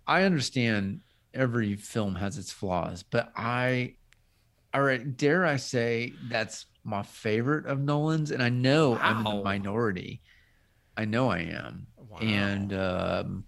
I 0.07 0.23
understand 0.23 1.01
every 1.33 1.75
film 1.75 2.15
has 2.15 2.37
its 2.37 2.51
flaws, 2.51 3.03
but 3.03 3.31
I, 3.35 3.95
all 4.73 4.81
right, 4.81 5.15
dare 5.17 5.45
I 5.45 5.57
say 5.57 6.13
that's 6.29 6.65
my 6.83 7.03
favorite 7.03 7.65
of 7.65 7.79
Nolan's, 7.79 8.31
and 8.31 8.41
I 8.41 8.49
know 8.49 8.91
wow. 8.91 8.99
I'm 9.01 9.17
in 9.17 9.23
the 9.23 9.43
minority. 9.43 10.21
I 10.95 11.05
know 11.05 11.29
I 11.29 11.39
am, 11.39 11.87
wow. 11.97 12.19
and 12.19 12.73
um, 12.73 13.43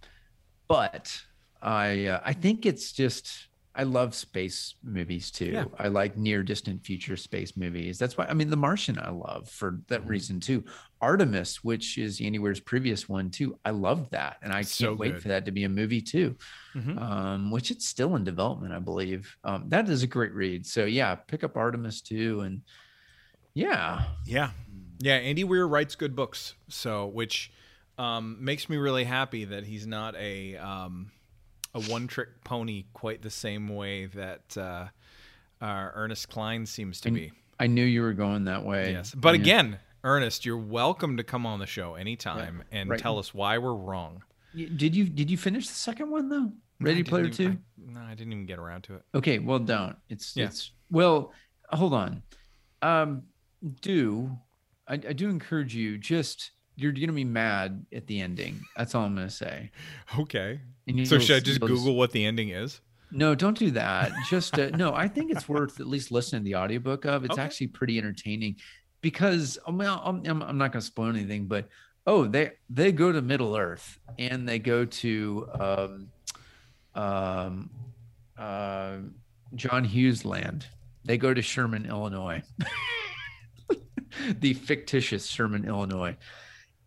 but 0.68 1.22
I 1.62 2.08
uh, 2.08 2.22
I 2.24 2.34
think 2.34 2.66
it's 2.66 2.92
just 2.92 3.48
I 3.76 3.84
love 3.84 4.16
space 4.16 4.76
movies 4.84 5.32
too. 5.32 5.46
Yeah. 5.46 5.66
I 5.78 5.90
like 5.90 6.18
near 6.18 6.44
distant 6.44 6.86
future 6.86 7.18
space 7.18 7.58
movies. 7.58 7.98
That's 7.98 8.18
why 8.18 8.26
I 8.26 8.34
mean 8.34 8.50
The 8.50 8.58
Martian 8.58 8.98
I 9.00 9.10
love 9.10 9.50
for 9.50 9.82
that 9.88 10.02
mm-hmm. 10.02 10.10
reason 10.10 10.40
too. 10.40 10.64
Artemis, 11.02 11.64
which 11.64 11.98
is 11.98 12.22
Andy 12.22 12.40
Weir's 12.40 12.60
previous 12.60 13.08
one 13.10 13.30
too. 13.30 13.60
I 13.66 13.72
love 13.72 14.10
that. 14.12 14.38
And 14.42 14.52
I 14.52 14.58
can't 14.58 14.68
so 14.68 14.94
wait 14.94 15.20
for 15.20 15.28
that 15.28 15.46
to 15.46 15.52
be 15.52 15.66
a 15.66 15.70
movie 15.70 16.02
too. 16.02 16.36
Mm-hmm. 16.74 16.98
Um, 16.98 17.52
which 17.52 17.70
it's 17.70 17.88
still 17.88 18.16
in 18.16 18.24
development, 18.24 18.74
I 18.74 18.80
believe. 18.80 19.36
Um, 19.44 19.66
that 19.68 19.90
is 19.90 20.04
a 20.04 20.08
great 20.08 20.34
read. 20.34 20.66
So 20.66 20.86
yeah, 20.86 21.16
pick 21.16 21.44
up 21.44 21.58
Artemis 21.58 22.02
too 22.02 22.42
and 22.42 22.62
yeah. 23.54 24.04
Yeah. 24.26 24.52
Yeah, 25.00 25.16
Andy 25.16 25.44
Weir 25.44 25.68
writes 25.68 25.96
good 25.96 26.16
books. 26.16 26.56
So 26.70 27.08
which 27.08 27.52
um, 27.98 28.38
makes 28.40 28.70
me 28.70 28.78
really 28.78 29.04
happy 29.04 29.46
that 29.46 29.64
he's 29.66 29.88
not 29.88 30.16
a 30.16 30.58
um, 30.58 31.12
a 31.76 31.82
one 31.82 32.08
trick 32.08 32.30
pony 32.44 32.86
quite 32.94 33.22
the 33.22 33.30
same 33.30 33.68
way 33.68 34.06
that 34.08 34.58
uh, 34.58 34.88
uh, 35.62 35.90
Ernest 35.94 36.30
Cline 36.30 36.66
seems 36.66 37.02
to 37.02 37.12
be. 37.12 37.32
I 37.60 37.68
knew 37.68 37.84
you 37.84 38.02
were 38.02 38.14
going 38.14 38.46
that 38.46 38.66
way. 38.66 38.94
Yes, 38.94 39.14
but 39.14 39.36
yeah. 39.36 39.42
again, 39.42 39.80
Ernest, 40.04 40.46
you're 40.46 40.58
welcome 40.58 41.18
to 41.18 41.24
come 41.24 41.46
on 41.46 41.60
the 41.60 41.68
show 41.68 41.96
anytime 41.96 42.64
yeah, 42.72 42.80
and 42.80 42.90
right. 42.90 43.00
tell 43.00 43.20
us 43.20 43.34
why 43.34 43.58
we're 43.58 43.76
wrong. 43.76 44.24
Did 44.56 44.96
you 44.96 45.06
did 45.06 45.30
you 45.30 45.38
finish 45.38 45.68
the 45.68 45.74
second 45.74 46.10
one 46.10 46.30
though? 46.30 46.52
Ready 46.80 47.04
no, 47.04 47.10
Player 47.10 47.30
Two? 47.30 47.58
No, 47.78 48.00
I 48.00 48.16
didn't 48.16 48.34
even 48.34 48.46
get 48.46 48.58
around 48.58 48.84
to 48.86 48.96
it. 48.96 49.04
Okay, 49.14 49.40
well, 49.40 49.60
don't. 49.60 49.98
It's 50.10 50.36
yeah. 50.36 50.46
it's 50.46 50.72
well. 50.90 51.34
Hold 51.70 51.94
on. 51.94 52.24
Um, 52.82 53.24
do 53.82 54.38
I, 54.88 54.94
I 54.94 55.14
do 55.14 55.30
encourage 55.30 55.76
you 55.76 55.98
just 55.98 56.52
you're 56.76 56.92
gonna 56.92 57.14
be 57.14 57.24
mad 57.24 57.86
at 57.94 58.08
the 58.08 58.22
ending. 58.22 58.62
That's 58.78 58.96
all 58.96 59.06
I'm 59.06 59.16
gonna 59.16 59.30
say. 59.30 59.72
Okay. 60.20 60.62
so 61.06 61.20
should 61.20 61.38
I 61.38 61.40
just 61.40 61.60
Google 61.60 61.96
what 61.96 62.12
the 62.12 62.26
ending 62.26 62.50
is? 62.50 62.82
No, 63.12 63.34
don't 63.34 63.58
do 63.58 63.72
that. 63.72 64.12
Just 64.30 64.58
uh, 64.60 64.70
no. 64.70 64.94
I 64.94 65.08
think 65.08 65.32
it's 65.32 65.48
worth 65.48 65.80
at 65.80 65.88
least 65.88 66.12
listening 66.12 66.42
to 66.42 66.46
the 66.46 66.56
audiobook 66.56 67.06
of. 67.06 67.24
It's 67.24 67.34
okay. 67.34 67.42
actually 67.42 67.68
pretty 67.68 67.98
entertaining 67.98 68.58
because 69.02 69.58
I'm, 69.66 69.80
I'm, 69.82 70.42
I'm 70.42 70.58
not 70.58 70.72
gonna 70.72 70.82
spoil 70.82 71.10
anything, 71.10 71.46
but 71.46 71.68
oh, 72.08 72.26
they 72.26 72.52
they 72.70 72.92
go 72.92 73.12
to 73.12 73.22
Middle 73.22 73.56
Earth 73.56 74.00
and 74.20 74.48
they 74.48 74.60
go 74.60 74.86
to 74.86 75.48
um, 75.60 76.08
um, 76.94 77.70
uh, 78.38 78.98
John 79.56 79.84
Hughes 79.84 80.26
land. 80.26 80.66
They 81.04 81.18
go 81.18 81.34
to 81.34 81.42
Sherman, 81.42 81.86
Illinois. 81.86 82.42
the 84.40 84.54
fictitious 84.54 85.26
Sherman, 85.26 85.66
Illinois 85.66 86.18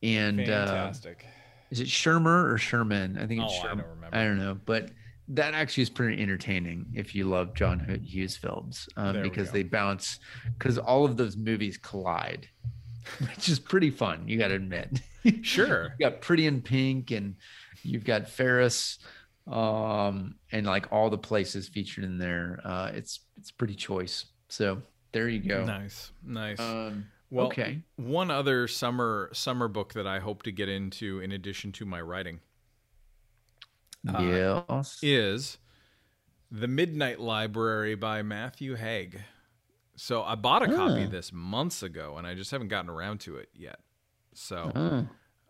and 0.03 0.41
uh, 0.41 0.67
fantastic. 0.67 1.25
Uh, 1.27 1.31
is 1.71 1.81
it 1.81 1.89
Shermer 1.89 2.53
or 2.53 2.59
Sherman? 2.59 3.19
I 3.19 3.27
think 3.27 3.43
it's 3.43 3.53
oh, 3.57 3.63
Sherman. 3.63 3.79
I 3.79 3.83
don't 3.83 3.91
remember. 3.91 4.17
I 4.17 4.25
don't 4.25 4.39
know, 4.39 4.59
but 4.65 4.91
that 5.29 5.55
actually 5.55 5.83
is 5.83 5.91
pretty 5.91 6.23
entertaining 6.23 6.87
if 6.95 7.15
you 7.15 7.25
love 7.25 7.55
John 7.55 8.01
Hughes 8.03 8.37
films 8.37 8.89
um, 8.97 9.21
because 9.23 9.51
they 9.51 9.63
bounce 9.63 10.19
because 10.59 10.79
all 10.79 11.05
of 11.05 11.17
those 11.17 11.37
movies 11.37 11.77
collide, 11.77 12.49
which 13.19 13.49
is 13.49 13.59
pretty 13.59 13.91
fun. 13.91 14.27
You 14.27 14.39
got 14.39 14.49
to 14.49 14.55
admit. 14.55 15.01
Sure. 15.43 15.95
you 15.99 16.07
got 16.07 16.23
Pretty 16.23 16.47
in 16.47 16.63
Pink 16.63 17.11
and 17.11 17.35
you've 17.83 18.05
got 18.05 18.31
Ferris 18.31 18.99
um, 19.47 20.37
and 20.53 20.67
like 20.67 20.91
all 20.91 21.11
the 21.11 21.19
places 21.19 21.69
featured 21.69 22.05
in 22.05 22.17
there. 22.17 22.61
Uh, 22.65 22.93
it's 22.95 23.21
it's 23.37 23.51
pretty 23.51 23.75
choice. 23.75 24.25
So 24.49 24.81
there 25.13 25.29
you 25.29 25.41
go. 25.41 25.65
Nice, 25.65 26.13
nice. 26.25 26.59
Um, 26.59 27.07
well, 27.31 27.47
okay. 27.47 27.83
One 27.97 28.31
other 28.31 28.69
summer 28.69 29.31
summer 29.33 29.69
book 29.69 29.93
that 29.95 30.07
I 30.07 30.19
hope 30.19 30.43
to 30.45 30.53
get 30.53 30.69
into, 30.69 31.21
in 31.21 31.33
addition 31.33 31.73
to 31.73 31.85
my 31.85 32.01
writing, 32.01 32.41
uh, 34.09 34.23
yes, 34.23 34.99
is 35.03 35.59
the 36.51 36.69
Midnight 36.69 37.21
Library 37.21 37.95
by 37.95 38.23
Matthew 38.23 38.77
Haig. 38.77 39.21
So 39.97 40.23
I 40.23 40.37
bought 40.37 40.62
a 40.62 40.69
copy 40.69 41.03
of 41.03 41.11
this 41.11 41.33
months 41.33 41.83
ago, 41.83 42.17
and 42.17 42.27
I 42.27 42.35
just 42.35 42.51
haven't 42.51 42.69
gotten 42.69 42.88
around 42.88 43.19
to 43.21 43.37
it 43.37 43.49
yet. 43.53 43.81
So, 44.33 44.71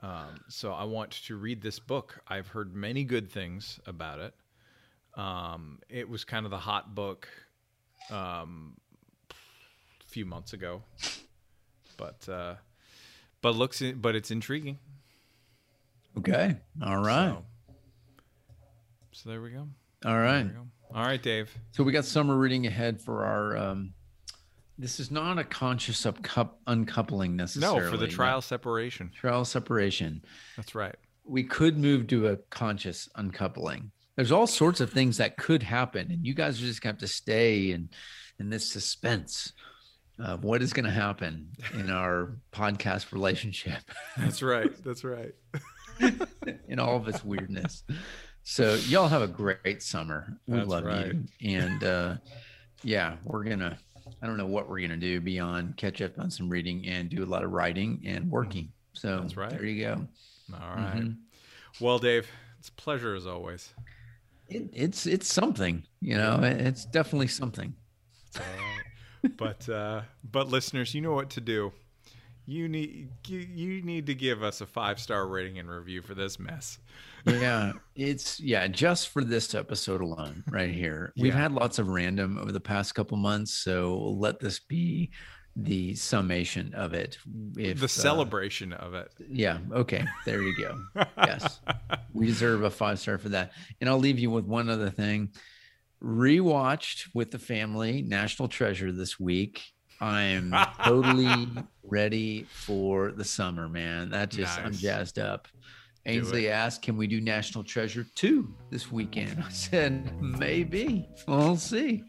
um, 0.03 0.41
so 0.49 0.73
I 0.73 0.85
want 0.85 1.11
to 1.27 1.37
read 1.37 1.61
this 1.61 1.79
book. 1.79 2.19
I've 2.27 2.49
heard 2.49 2.75
many 2.75 3.05
good 3.05 3.31
things 3.31 3.79
about 3.87 4.21
it. 4.21 4.35
Um, 5.15 5.81
it 5.91 6.09
was 6.09 6.25
kind 6.25 6.47
of 6.47 6.51
the 6.51 6.59
hot 6.59 6.95
book 6.95 7.29
um, 8.11 8.79
a 9.31 10.07
few 10.07 10.25
months 10.25 10.55
ago 10.55 10.83
but 11.99 12.27
uh, 12.33 12.55
but 13.43 13.55
looks 13.55 13.83
but 13.97 14.17
it's 14.17 14.31
intriguing. 14.31 14.79
Okay. 16.17 16.57
All 16.83 17.03
right. 17.03 17.29
So, 17.29 17.45
so 19.13 19.29
there 19.29 19.43
we 19.43 19.51
go. 19.51 19.69
All 20.07 20.19
right. 20.19 20.45
Go. 20.45 20.67
All 20.95 21.05
right, 21.05 21.23
Dave. 21.23 21.55
So 21.73 21.85
we 21.85 21.93
got 21.93 22.07
summer 22.07 22.37
reading 22.37 22.67
ahead 22.67 22.99
for 22.99 23.27
our. 23.27 23.57
Um, 23.59 23.93
this 24.79 25.01
is 25.01 25.11
not 25.11 25.39
a 25.39 25.45
conscious 25.45 26.07
cup 26.23 26.61
uncoupling 26.67 27.37
necessarily. 27.37 27.81
No, 27.81 27.91
for 27.91 27.97
the 27.97 28.07
trial 28.07 28.41
separation. 28.41 29.11
Trial 29.15 29.45
separation. 29.45 30.23
That's 30.57 30.75
right. 30.75 30.95
We 31.25 31.43
could 31.43 31.77
move 31.77 32.07
to 32.07 32.29
a 32.29 32.37
conscious 32.49 33.09
uncoupling. 33.17 33.91
There's 34.15 34.33
all 34.33 34.47
sorts 34.47 34.81
of 34.81 34.91
things 34.91 35.19
that 35.19 35.37
could 35.37 35.63
happen, 35.63 36.11
and 36.11 36.25
you 36.25 36.33
guys 36.33 36.63
are 36.63 36.67
just 36.67 36.81
gonna 36.81 36.95
have 36.95 37.01
to 37.01 37.09
stay 37.09 37.73
in 37.73 37.91
in 38.39 38.51
this 38.51 38.71
suspense 38.71 39.53
of 40.19 40.45
what 40.45 40.63
is 40.63 40.73
going 40.73 40.85
to 40.85 40.91
happen 40.91 41.49
in 41.75 41.91
our 41.91 42.37
podcast 42.53 43.13
relationship. 43.13 43.81
That's 44.17 44.43
right. 44.43 44.71
That's 44.85 45.05
right. 45.05 45.35
in 46.69 46.79
all 46.79 46.97
of 46.97 47.09
its 47.09 47.25
weirdness. 47.25 47.85
So 48.43 48.75
y'all 48.87 49.09
have 49.09 49.23
a 49.23 49.29
great 49.29 49.83
summer. 49.83 50.39
We 50.47 50.57
That's 50.57 50.69
love 50.69 50.85
right. 50.85 51.15
you. 51.41 51.57
And 51.57 51.85
uh, 51.85 52.17
yeah, 52.83 53.17
we're 53.25 53.45
gonna. 53.45 53.79
I 54.23 54.27
don't 54.27 54.39
know 54.39 54.47
what 54.47 54.69
we're 54.69 54.81
gonna 54.81 54.97
do 54.97 55.21
beyond 55.21 55.77
catch 55.77 56.01
up 56.01 56.19
on 56.19 56.31
some 56.31 56.49
reading 56.49 56.87
and 56.87 57.11
do 57.11 57.23
a 57.23 57.27
lot 57.27 57.45
of 57.45 57.53
writing 57.53 58.03
and 58.07 58.31
working. 58.31 58.73
So 58.95 59.21
That's 59.21 59.37
right. 59.37 59.51
There 59.51 59.65
you 59.65 59.85
go. 59.85 60.09
All 60.55 60.77
right. 60.77 60.97
mm-hmm. 60.97 61.85
Well, 61.85 61.99
Dave, 61.99 62.29
it's 62.59 62.69
a 62.69 62.73
pleasure 62.73 63.15
as 63.15 63.27
always. 63.27 63.75
it, 64.49 64.71
it's 64.73 65.07
it's 65.07 65.31
something. 65.31 65.85
You 66.01 66.17
know, 66.17 66.41
it's 66.43 66.85
definitely 66.87 67.29
something. 67.29 67.75
Uh, 69.25 69.29
but 69.37 69.69
uh, 69.69 70.03
but 70.31 70.49
listeners, 70.49 70.95
you 70.95 71.01
know 71.01 71.13
what 71.13 71.31
to 71.31 71.41
do. 71.41 71.73
You 72.47 72.67
need 72.69 73.11
you, 73.27 73.39
you 73.41 73.83
need 73.83 74.07
to 74.07 74.15
give 74.15 74.43
us 74.43 74.61
a 74.63 74.67
five 74.67 74.99
star 74.99 75.27
rating 75.27 75.59
and 75.59 75.69
review 75.71 76.01
for 76.03 76.15
this 76.15 76.39
mess. 76.39 76.79
yeah, 77.27 77.73
it's 77.95 78.41
yeah, 78.41 78.67
just 78.69 79.09
for 79.11 79.23
this 79.23 79.55
episode 79.55 80.01
alone, 80.01 80.45
right 80.51 80.71
here. 80.71 81.13
We've 81.17 81.35
Yeah. 81.35 81.41
had 81.43 81.53
lots 81.53 81.79
of 81.79 81.89
random 81.89 82.39
over 82.39 82.53
the 82.53 82.61
past 82.61 82.95
couple 82.95 83.19
months, 83.19 83.53
so 83.53 83.99
let 84.19 84.41
this 84.41 84.61
be 84.61 85.11
the 85.57 85.95
summation 85.97 86.73
of 86.75 86.95
it. 86.95 87.19
If 87.59 87.81
the 87.81 87.85
uh, 87.85 87.89
celebration 87.89 88.73
of 88.73 88.95
it. 88.95 89.13
yeah, 89.29 89.59
okay, 89.73 90.05
there 90.25 90.41
you 90.41 90.57
go. 90.57 90.81
yes, 91.19 91.61
we 92.15 92.27
deserve 92.27 92.63
a 92.63 92.71
five 92.71 92.99
star 92.99 93.19
for 93.19 93.29
that. 93.31 93.53
And 93.81 93.91
I'll 93.91 93.99
leave 93.99 94.19
you 94.19 94.31
with 94.31 94.45
one 94.47 94.71
other 94.71 94.89
thing. 94.89 95.33
Rewatched 96.03 97.09
with 97.15 97.31
the 97.31 97.39
family 97.39 98.03
National 98.03 98.49
Treasure 98.49 98.93
this 98.93 99.19
week. 99.19 99.63
I'm 100.01 100.55
totally 100.83 101.49
ready 101.83 102.47
for 102.51 103.13
the 103.13 103.25
summer, 103.25 103.69
man. 103.69 104.11
That 104.11 104.31
just 104.31 104.59
I'm 104.61 104.73
jazzed 104.73 105.19
up. 105.19 105.49
Ainsley 106.07 106.49
asked, 106.49 106.83
"Can 106.83 106.97
we 106.97 107.07
do 107.07 107.21
National 107.21 107.65
Treasure 107.65 108.07
2 108.15 108.55
this 108.71 108.93
weekend?" 108.93 109.43
I 109.45 109.51
said, 109.51 110.21
"Maybe. 110.23 111.09
We'll 111.27 111.57
see." 111.57 112.05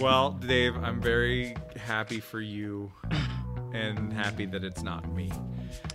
Well, 0.00 0.32
Dave, 0.32 0.76
I'm 0.76 1.00
very 1.00 1.56
happy 1.76 2.20
for 2.20 2.40
you 2.40 2.92
and 3.74 4.12
happy 4.12 4.46
that 4.46 4.64
it's 4.64 4.82
not 4.82 5.10
me. 5.12 5.30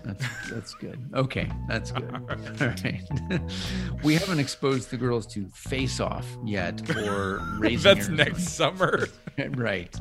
That's 0.03 0.49
that's 0.49 0.73
good. 0.75 0.99
Okay, 1.13 1.49
that's 1.67 1.91
good. 1.91 2.13
All 2.61 2.67
right. 2.67 3.41
we 4.03 4.13
haven't 4.15 4.39
exposed 4.39 4.89
the 4.91 4.97
girls 4.97 5.25
to 5.27 5.47
Face 5.49 5.99
Off 5.99 6.25
yet, 6.43 6.81
or 6.95 7.41
Raising 7.57 7.83
That's 7.95 8.07
Arizona. 8.09 8.23
next 8.23 8.49
summer. 8.49 9.07
right. 9.55 9.95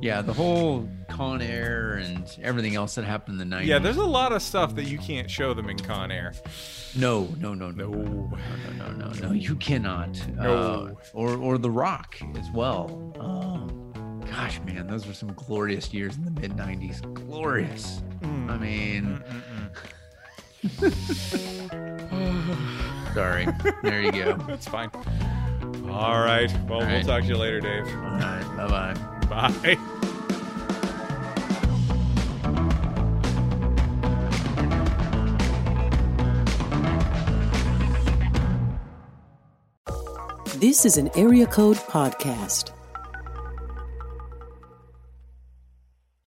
Yeah, 0.00 0.20
the 0.20 0.34
whole 0.34 0.86
Con 1.08 1.40
Air 1.40 1.94
and 1.94 2.26
everything 2.42 2.74
else 2.74 2.94
that 2.96 3.04
happened 3.04 3.40
in 3.40 3.48
the 3.48 3.56
90s. 3.56 3.64
Yeah, 3.66 3.78
there's 3.78 3.96
a 3.96 4.04
lot 4.04 4.32
of 4.32 4.42
stuff 4.42 4.74
that 4.74 4.84
you 4.84 4.98
can't 4.98 5.30
show 5.30 5.54
them 5.54 5.70
in 5.70 5.78
Con 5.78 6.10
Air. 6.10 6.34
no, 6.94 7.28
no, 7.38 7.54
no, 7.54 7.70
no, 7.70 7.88
No. 7.90 8.02
no, 8.02 8.36
no, 8.76 8.92
no, 8.92 9.12
no. 9.28 9.32
You 9.32 9.56
cannot. 9.56 10.20
No. 10.36 10.52
Uh, 10.52 10.94
or 11.14 11.36
or 11.38 11.56
The 11.58 11.70
Rock 11.70 12.16
as 12.36 12.50
well. 12.50 13.12
Oh, 13.18 13.83
gosh, 14.30 14.60
man, 14.62 14.86
those 14.86 15.06
were 15.06 15.12
some 15.14 15.32
glorious 15.34 15.92
years 15.92 16.16
in 16.16 16.24
the 16.24 16.30
mid 16.30 16.52
90s. 16.52 17.02
Glorious. 17.14 18.02
Mm. 18.20 18.50
I 18.50 18.56
mean, 18.58 19.04
mm, 19.04 19.22
mm, 20.62 20.64
mm. 20.64 23.04
sorry. 23.14 23.46
There 23.82 24.00
you 24.02 24.12
go. 24.12 24.36
That's 24.48 24.68
fine. 24.68 24.90
All 25.90 26.20
right. 26.20 26.50
Well, 26.68 26.80
All 26.80 26.86
we'll 26.86 27.02
talk 27.02 27.22
to 27.22 27.28
you 27.28 27.36
later, 27.36 27.60
Dave. 27.60 27.86
All 27.86 28.18
right. 28.18 28.56
Bye 28.56 28.68
bye. 28.68 28.94
Bye. 29.28 29.78
This 40.56 40.84
is 40.86 40.96
an 40.96 41.10
Area 41.14 41.46
Code 41.46 41.76
Podcast. 41.76 42.73